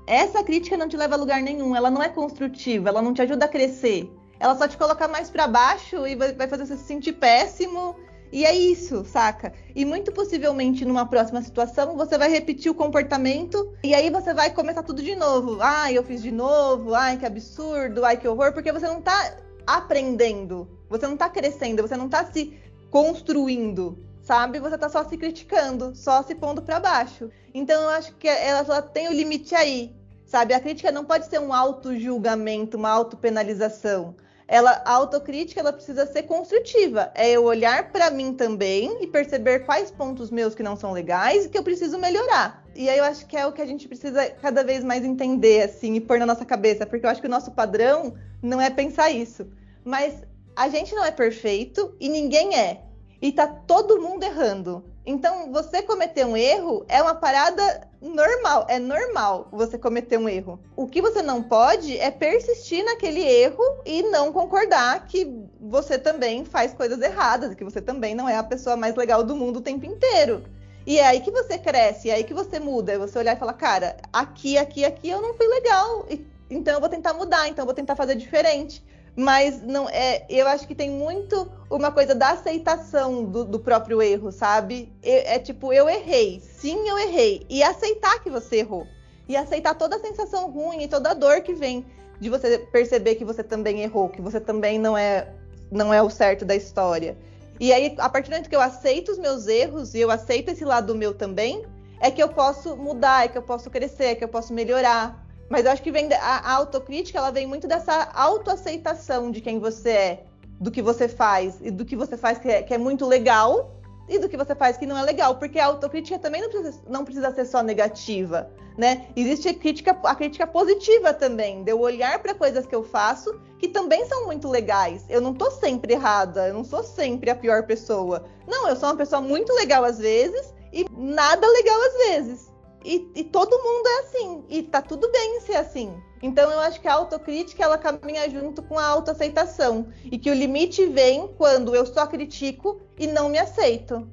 Essa 0.08 0.41
crítica 0.41 0.77
não 0.77 0.88
te 0.88 0.95
leva 0.95 1.15
a 1.15 1.17
lugar 1.17 1.41
nenhum, 1.41 1.75
ela 1.75 1.91
não 1.91 2.01
é 2.01 2.08
construtiva, 2.08 2.88
ela 2.88 3.01
não 3.01 3.13
te 3.13 3.21
ajuda 3.21 3.45
a 3.45 3.49
crescer. 3.49 4.10
Ela 4.39 4.56
só 4.56 4.67
te 4.67 4.77
coloca 4.77 5.08
mais 5.08 5.30
para 5.30 5.47
baixo 5.47 6.08
e 6.08 6.15
vai 6.15 6.47
fazer 6.47 6.65
você 6.65 6.77
se 6.77 6.84
sentir 6.84 7.13
péssimo 7.13 7.95
e 8.31 8.45
é 8.45 8.53
isso, 8.53 9.05
saca? 9.05 9.53
E 9.75 9.85
muito 9.85 10.11
possivelmente 10.11 10.83
numa 10.83 11.05
próxima 11.05 11.41
situação 11.41 11.95
você 11.95 12.17
vai 12.17 12.29
repetir 12.29 12.71
o 12.71 12.75
comportamento 12.75 13.73
e 13.83 13.93
aí 13.95 14.09
você 14.09 14.33
vai 14.33 14.51
começar 14.53 14.83
tudo 14.83 15.01
de 15.01 15.15
novo. 15.15 15.59
Ai, 15.61 15.97
eu 15.97 16.03
fiz 16.03 16.21
de 16.21 16.31
novo, 16.31 16.93
ai, 16.93 17.17
que 17.17 17.25
absurdo, 17.25 18.03
ai, 18.03 18.17
que 18.17 18.27
horror, 18.27 18.53
porque 18.53 18.71
você 18.71 18.87
não 18.87 19.01
tá 19.01 19.37
aprendendo, 19.65 20.67
você 20.89 21.07
não 21.07 21.17
tá 21.17 21.29
crescendo, 21.29 21.81
você 21.81 21.95
não 21.95 22.09
tá 22.09 22.25
se 22.25 22.57
construindo, 22.89 23.97
sabe? 24.21 24.59
Você 24.59 24.77
tá 24.77 24.89
só 24.89 25.03
se 25.05 25.17
criticando, 25.17 25.95
só 25.95 26.21
se 26.21 26.35
pondo 26.35 26.61
para 26.61 26.79
baixo. 26.79 27.29
Então 27.53 27.81
eu 27.83 27.89
acho 27.89 28.13
que 28.15 28.27
ela 28.27 28.65
só 28.65 28.81
tem 28.81 29.07
o 29.07 29.13
limite 29.13 29.55
aí, 29.55 29.95
sabe? 30.25 30.53
A 30.53 30.59
crítica 30.59 30.91
não 30.91 31.05
pode 31.05 31.27
ser 31.27 31.39
um 31.39 31.53
auto-julgamento, 31.53 32.77
uma 32.77 32.89
auto-penalização 32.89 34.15
ela 34.47 34.81
a 34.86 34.91
autocrítica 34.93 35.60
ela 35.60 35.73
precisa 35.73 36.05
ser 36.05 36.23
construtiva. 36.23 37.12
É 37.13 37.29
eu 37.29 37.43
olhar 37.43 37.91
para 37.91 38.10
mim 38.10 38.33
também 38.33 39.03
e 39.03 39.07
perceber 39.07 39.60
quais 39.65 39.91
pontos 39.91 40.31
meus 40.31 40.55
que 40.55 40.63
não 40.63 40.75
são 40.75 40.93
legais 40.93 41.45
e 41.45 41.49
que 41.49 41.57
eu 41.57 41.63
preciso 41.63 41.99
melhorar. 41.99 42.63
E 42.73 42.89
aí 42.89 42.97
eu 42.97 43.03
acho 43.03 43.25
que 43.25 43.36
é 43.36 43.45
o 43.45 43.51
que 43.51 43.62
a 43.62 43.65
gente 43.65 43.88
precisa 43.88 44.29
cada 44.41 44.63
vez 44.63 44.83
mais 44.83 45.03
entender 45.03 45.63
assim 45.63 45.95
e 45.95 46.01
pôr 46.01 46.19
na 46.19 46.25
nossa 46.25 46.45
cabeça, 46.45 46.86
porque 46.86 47.05
eu 47.05 47.10
acho 47.10 47.19
que 47.19 47.27
o 47.27 47.29
nosso 47.29 47.51
padrão 47.51 48.13
não 48.41 48.62
é 48.62 48.69
pensar 48.69 49.12
isso. 49.12 49.47
Mas 49.83 50.23
a 50.55 50.69
gente 50.69 50.95
não 50.95 51.03
é 51.03 51.12
perfeito 51.12 51.95
e 51.99 52.07
ninguém 52.07 52.55
é. 52.55 52.83
E 53.21 53.31
tá 53.31 53.47
todo 53.47 54.01
mundo 54.01 54.23
errando. 54.23 54.86
Então, 55.09 55.53
você 55.53 55.81
cometer 55.81 56.25
um 56.25 56.35
erro 56.35 56.85
é 56.89 57.01
uma 57.01 57.15
parada 57.15 57.87
normal, 58.01 58.65
é 58.67 58.77
normal 58.77 59.47
você 59.53 59.77
cometer 59.77 60.19
um 60.19 60.27
erro. 60.27 60.59
O 60.75 60.85
que 60.85 61.01
você 61.01 61.21
não 61.21 61.41
pode 61.41 61.97
é 61.97 62.11
persistir 62.11 62.83
naquele 62.83 63.21
erro 63.21 63.63
e 63.85 64.03
não 64.03 64.33
concordar 64.33 65.07
que 65.07 65.33
você 65.61 65.97
também 65.97 66.43
faz 66.43 66.73
coisas 66.73 66.99
erradas, 67.01 67.55
que 67.55 67.63
você 67.63 67.79
também 67.79 68.13
não 68.13 68.27
é 68.27 68.35
a 68.35 68.43
pessoa 68.43 68.75
mais 68.75 68.95
legal 68.95 69.23
do 69.23 69.33
mundo 69.33 69.59
o 69.59 69.61
tempo 69.61 69.85
inteiro. 69.85 70.43
E 70.85 70.99
é 70.99 71.07
aí 71.07 71.21
que 71.21 71.31
você 71.31 71.57
cresce, 71.57 72.09
é 72.09 72.15
aí 72.15 72.25
que 72.25 72.33
você 72.33 72.59
muda, 72.59 72.91
é 72.91 72.97
você 72.97 73.17
olhar 73.17 73.33
e 73.33 73.39
falar, 73.39 73.53
cara, 73.53 73.95
aqui, 74.11 74.57
aqui, 74.57 74.83
aqui 74.83 75.09
eu 75.09 75.21
não 75.21 75.33
fui 75.35 75.47
legal, 75.47 76.05
então 76.49 76.73
eu 76.73 76.81
vou 76.81 76.89
tentar 76.89 77.13
mudar, 77.13 77.47
então 77.47 77.63
eu 77.63 77.65
vou 77.65 77.73
tentar 77.73 77.95
fazer 77.95 78.15
diferente 78.15 78.83
mas 79.17 79.63
não 79.63 79.89
é. 79.89 80.27
Eu 80.30 80.47
acho 80.47 80.67
que 80.67 80.75
tem 80.75 80.91
muito 80.91 81.51
uma 81.71 81.91
coisa 81.91 82.13
da 82.13 82.30
aceitação 82.30 83.25
do, 83.25 83.43
do 83.43 83.60
próprio 83.60 83.99
erro, 83.99 84.32
sabe? 84.32 84.93
É, 85.01 85.36
é, 85.36 85.39
tipo, 85.39 85.73
eu 85.73 85.89
errei, 85.89 86.39
sim, 86.39 86.88
eu 86.88 86.99
errei, 86.99 87.43
e 87.49 87.63
aceitar 87.63 88.21
que 88.21 88.30
você 88.30 88.58
errou, 88.58 88.86
e 89.27 89.36
aceitar 89.36 89.73
toda 89.73 89.95
a 89.95 89.99
sensação 89.99 90.51
ruim 90.51 90.84
e 90.84 90.88
toda 90.88 91.10
a 91.10 91.13
dor 91.15 91.41
que 91.41 91.53
vem 91.53 91.84
de 92.19 92.30
você 92.30 92.60
perceber 92.71 93.15
que 93.15 93.25
você 93.25 93.43
também 93.43 93.82
errou, 93.82 94.08
que 94.08 94.21
você 94.21 94.39
também 94.39 94.77
não 94.77 94.95
é 94.95 95.34
não 95.71 95.91
é 95.93 96.01
o 96.01 96.10
certo 96.10 96.45
da 96.45 96.56
história. 96.56 97.17
E 97.60 97.73
aí, 97.73 97.95
a 97.97 98.08
partir 98.08 98.30
do 98.30 98.34
momento 98.34 98.49
que 98.49 98.56
eu 98.56 98.62
aceito 98.62 99.12
os 99.12 99.17
meus 99.17 99.47
erros 99.47 99.95
e 99.95 99.99
eu 99.99 100.12
aceito 100.12 100.49
esse 100.49 100.63
lado 100.63 100.95
meu 100.95 101.13
também, 101.13 101.65
é 101.99 102.12
que 102.12 102.21
eu 102.21 102.30
posso 102.30 102.77
mudar, 102.77 103.25
é 103.25 103.27
que 103.27 103.38
eu 103.38 103.41
posso 103.41 103.69
crescer, 103.69 104.06
é 104.06 104.15
que 104.15 104.23
eu 104.23 104.27
posso 104.27 104.53
melhorar. 104.53 105.26
Mas 105.49 105.65
eu 105.65 105.71
acho 105.71 105.81
que 105.81 105.91
vem 105.91 106.12
a, 106.13 106.17
a 106.17 106.53
autocrítica, 106.53 107.17
ela 107.17 107.31
vem 107.31 107.47
muito 107.47 107.67
dessa 107.67 108.10
autoaceitação 108.13 109.31
de 109.31 109.41
quem 109.41 109.60
você 109.60 109.89
é, 109.89 110.23
do 110.60 110.71
que 110.71 110.81
você 110.81 111.07
faz 111.07 111.60
e 111.62 111.71
do 111.71 111.86
que 111.86 111.95
você 111.95 112.17
faz 112.17 112.38
que 112.38 112.49
é, 112.49 112.63
que 112.63 112.73
é 112.73 112.77
muito 112.77 113.05
legal 113.05 113.77
e 114.10 114.17
do 114.17 114.29
que 114.29 114.38
você 114.38 114.55
faz 114.55 114.77
que 114.77 114.86
não 114.86 114.97
é 114.97 115.03
legal, 115.03 115.36
porque 115.36 115.60
a 115.60 115.65
autocrítica 115.65 116.17
também 116.17 116.41
não 116.41 116.49
precisa, 116.49 116.81
não 116.88 117.03
precisa 117.03 117.31
ser 117.31 117.45
só 117.45 117.62
negativa, 117.62 118.49
né? 118.77 119.07
Existe 119.15 119.49
a 119.49 119.53
crítica, 119.53 119.97
a 120.03 120.15
crítica 120.15 120.47
positiva 120.47 121.13
também, 121.13 121.63
de 121.63 121.71
eu 121.71 121.79
olhar 121.79 122.19
para 122.19 122.33
coisas 122.33 122.65
que 122.65 122.75
eu 122.75 122.83
faço 122.83 123.38
que 123.60 123.67
também 123.67 124.05
são 124.05 124.25
muito 124.25 124.47
legais. 124.47 125.05
Eu 125.10 125.19
não 125.19 125.33
tô 125.33 125.49
sempre 125.51 125.93
errada, 125.93 126.47
eu 126.47 126.53
não 126.53 126.63
sou 126.63 126.83
sempre 126.83 127.29
a 127.29 127.36
pior 127.36 127.63
pessoa. 127.63 128.25
Não, 128.47 128.67
eu 128.69 128.75
sou 128.75 128.89
uma 128.89 128.95
pessoa 128.95 129.21
muito 129.21 129.51
legal 129.53 129.83
às 129.83 129.97
vezes 129.97 130.53
e 130.71 130.86
nada 130.95 131.47
legal 131.47 131.77
às 131.81 131.93
vezes. 131.93 132.46
E, 132.88 133.06
e, 133.15 133.23
todo 133.26 133.52
mundo 133.52 133.86
é 133.86 134.00
assim. 134.00 134.43
E 134.47 134.63
tá 134.63 134.82
tudo 134.82 135.12
bem 135.12 135.41
ser 135.41 135.58
assim. 135.58 135.93
Então 136.23 136.50
eu 136.50 136.58
acho 136.62 136.80
que 136.80 136.88
a 136.88 136.93
autocrítica 136.93 137.62
ela 137.62 137.78
caminha 137.78 138.30
junto 138.30 138.63
com 138.63 138.80
a 138.80 138.88
autoaceitação. 138.88 139.89
E 140.06 140.17
que 140.17 140.32
o 140.32 140.34
limite 140.34 140.86
vem 140.86 141.28
quando 141.38 141.76
eu 141.76 141.86
só 141.86 142.08
critico 142.08 142.80
e 142.97 143.06
não 143.06 143.28
me 143.28 143.38
aceito. 143.38 144.10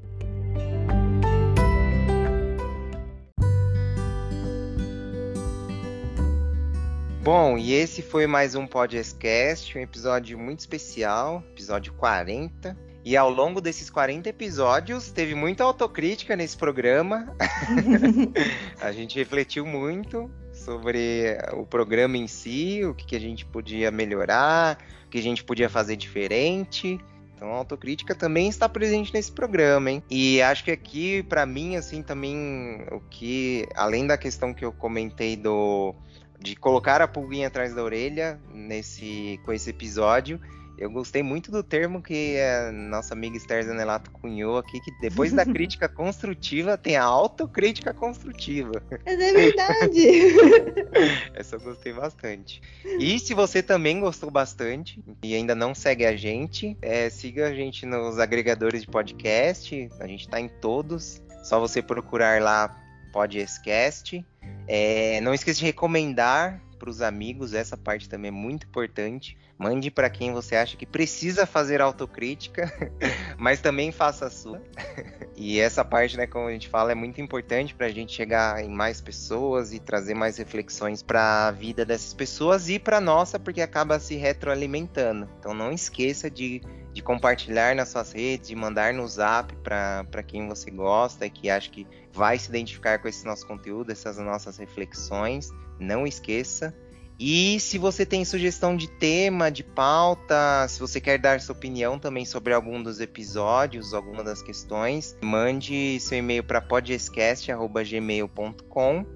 Bom, 7.22 7.56
e 7.56 7.72
esse 7.74 8.02
foi 8.02 8.26
mais 8.26 8.56
um 8.56 8.66
podcast, 8.66 9.78
um 9.78 9.80
episódio 9.80 10.36
muito 10.36 10.58
especial, 10.58 11.44
episódio 11.52 11.92
40. 11.92 12.76
E 13.04 13.18
ao 13.18 13.28
longo 13.28 13.60
desses 13.60 13.90
40 13.90 14.30
episódios, 14.30 15.10
teve 15.10 15.34
muita 15.34 15.62
autocrítica 15.62 16.34
nesse 16.34 16.56
programa. 16.56 17.36
a 18.80 18.90
gente 18.92 19.18
refletiu 19.18 19.66
muito 19.66 20.30
sobre 20.52 21.36
o 21.52 21.66
programa 21.66 22.16
em 22.16 22.26
si, 22.26 22.82
o 22.82 22.94
que, 22.94 23.04
que 23.04 23.14
a 23.14 23.20
gente 23.20 23.44
podia 23.44 23.90
melhorar, 23.90 24.78
o 25.04 25.10
que 25.10 25.18
a 25.18 25.22
gente 25.22 25.44
podia 25.44 25.68
fazer 25.68 25.96
diferente. 25.96 26.98
Então 27.34 27.52
a 27.52 27.56
autocrítica 27.56 28.14
também 28.14 28.48
está 28.48 28.70
presente 28.70 29.12
nesse 29.12 29.30
programa, 29.30 29.90
hein? 29.90 30.02
E 30.08 30.40
acho 30.40 30.64
que 30.64 30.70
aqui, 30.70 31.22
para 31.24 31.44
mim, 31.44 31.76
assim, 31.76 32.02
também 32.02 32.86
o 32.90 33.00
que, 33.00 33.68
além 33.74 34.06
da 34.06 34.16
questão 34.16 34.54
que 34.54 34.64
eu 34.64 34.72
comentei 34.72 35.36
do 35.36 35.94
de 36.40 36.56
colocar 36.56 37.00
a 37.00 37.08
pulguinha 37.08 37.48
atrás 37.48 37.74
da 37.74 37.82
orelha 37.82 38.40
nesse 38.52 39.40
com 39.44 39.52
esse 39.52 39.70
episódio, 39.70 40.40
eu 40.78 40.90
gostei 40.90 41.22
muito 41.22 41.50
do 41.50 41.62
termo 41.62 42.02
que 42.02 42.38
a 42.40 42.72
nossa 42.72 43.14
amiga 43.14 43.36
Esther 43.36 43.64
Zanelato 43.64 44.10
cunhou 44.10 44.58
aqui, 44.58 44.80
que 44.80 44.90
depois 45.00 45.32
da 45.32 45.44
crítica 45.46 45.88
construtiva 45.88 46.76
tem 46.76 46.96
a 46.96 47.04
autocrítica 47.04 47.94
construtiva. 47.94 48.72
Mas 49.04 49.20
é 49.20 49.32
verdade. 49.32 50.06
Essa 51.34 51.56
eu 51.56 51.60
gostei 51.60 51.92
bastante. 51.92 52.60
E 52.98 53.18
se 53.18 53.34
você 53.34 53.62
também 53.62 54.00
gostou 54.00 54.30
bastante 54.30 55.02
e 55.22 55.34
ainda 55.34 55.54
não 55.54 55.74
segue 55.74 56.04
a 56.04 56.16
gente, 56.16 56.76
é, 56.82 57.08
siga 57.08 57.48
a 57.48 57.54
gente 57.54 57.86
nos 57.86 58.18
agregadores 58.18 58.82
de 58.82 58.88
podcast. 58.88 59.88
A 60.00 60.06
gente 60.06 60.22
está 60.22 60.40
em 60.40 60.48
todos. 60.48 61.22
Só 61.44 61.60
você 61.60 61.82
procurar 61.82 62.40
lá 62.40 62.74
Podcast. 63.12 64.24
É, 64.66 65.20
não 65.20 65.32
esqueça 65.32 65.60
de 65.60 65.66
recomendar 65.66 66.60
para 66.84 66.90
os 66.90 67.00
amigos, 67.00 67.54
essa 67.54 67.78
parte 67.78 68.10
também 68.10 68.28
é 68.28 68.30
muito 68.30 68.66
importante. 68.66 69.38
Mande 69.56 69.90
para 69.90 70.10
quem 70.10 70.34
você 70.34 70.54
acha 70.54 70.76
que 70.76 70.84
precisa 70.84 71.46
fazer 71.46 71.80
autocrítica, 71.80 72.70
mas 73.38 73.58
também 73.58 73.90
faça 73.90 74.26
a 74.26 74.30
sua. 74.30 74.60
e 75.34 75.58
essa 75.58 75.82
parte, 75.82 76.14
né, 76.14 76.26
como 76.26 76.46
a 76.46 76.52
gente 76.52 76.68
fala, 76.68 76.92
é 76.92 76.94
muito 76.94 77.22
importante 77.22 77.74
para 77.74 77.86
a 77.86 77.90
gente 77.90 78.12
chegar 78.12 78.62
em 78.62 78.68
mais 78.68 79.00
pessoas 79.00 79.72
e 79.72 79.78
trazer 79.78 80.12
mais 80.12 80.36
reflexões 80.36 81.02
para 81.02 81.48
a 81.48 81.50
vida 81.50 81.86
dessas 81.86 82.12
pessoas 82.12 82.68
e 82.68 82.78
para 82.78 83.00
nossa, 83.00 83.38
porque 83.38 83.62
acaba 83.62 83.98
se 83.98 84.16
retroalimentando. 84.16 85.26
Então 85.38 85.54
não 85.54 85.72
esqueça 85.72 86.30
de, 86.30 86.60
de 86.92 87.02
compartilhar 87.02 87.74
nas 87.74 87.88
suas 87.88 88.12
redes, 88.12 88.48
de 88.48 88.54
mandar 88.54 88.92
no 88.92 89.08
zap 89.08 89.56
para 89.56 90.22
quem 90.26 90.46
você 90.46 90.70
gosta 90.70 91.24
e 91.24 91.30
que 91.30 91.48
acha 91.48 91.70
que 91.70 91.86
vai 92.12 92.38
se 92.38 92.50
identificar 92.50 92.98
com 92.98 93.08
esse 93.08 93.24
nosso 93.24 93.46
conteúdo, 93.46 93.90
essas 93.90 94.18
nossas 94.18 94.58
reflexões. 94.58 95.50
Não 95.78 96.06
esqueça. 96.06 96.74
E 97.18 97.58
se 97.60 97.78
você 97.78 98.04
tem 98.04 98.22
sugestão 98.24 98.76
de 98.76 98.88
tema, 98.88 99.48
de 99.50 99.62
pauta, 99.62 100.66
se 100.68 100.80
você 100.80 101.00
quer 101.00 101.16
dar 101.18 101.40
sua 101.40 101.54
opinião 101.54 101.96
também 101.98 102.24
sobre 102.24 102.52
algum 102.52 102.82
dos 102.82 102.98
episódios, 103.00 103.94
alguma 103.94 104.24
das 104.24 104.42
questões, 104.42 105.16
mande 105.22 106.00
seu 106.00 106.18
e-mail 106.18 106.42
para 106.42 106.60
podcast.gmail.com. 106.60 109.06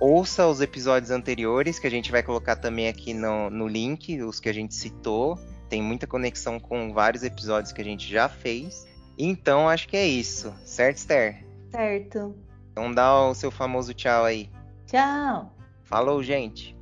Ouça 0.00 0.46
os 0.46 0.60
episódios 0.60 1.10
anteriores, 1.10 1.80
que 1.80 1.88
a 1.88 1.90
gente 1.90 2.12
vai 2.12 2.22
colocar 2.22 2.54
também 2.54 2.86
aqui 2.86 3.12
no, 3.12 3.50
no 3.50 3.66
link, 3.66 4.22
os 4.22 4.38
que 4.38 4.48
a 4.48 4.54
gente 4.54 4.76
citou. 4.76 5.36
Tem 5.68 5.82
muita 5.82 6.06
conexão 6.06 6.60
com 6.60 6.92
vários 6.92 7.24
episódios 7.24 7.72
que 7.72 7.80
a 7.80 7.84
gente 7.84 8.08
já 8.08 8.28
fez. 8.28 8.86
Então, 9.18 9.68
acho 9.68 9.88
que 9.88 9.96
é 9.96 10.06
isso. 10.06 10.54
Certo, 10.64 10.98
Esther? 10.98 11.44
Certo. 11.72 12.36
Então 12.70 12.94
dá 12.94 13.26
o 13.26 13.34
seu 13.34 13.50
famoso 13.50 13.92
tchau 13.92 14.24
aí. 14.24 14.48
Tchau. 14.86 15.57
Falou, 15.88 16.22
gente. 16.22 16.77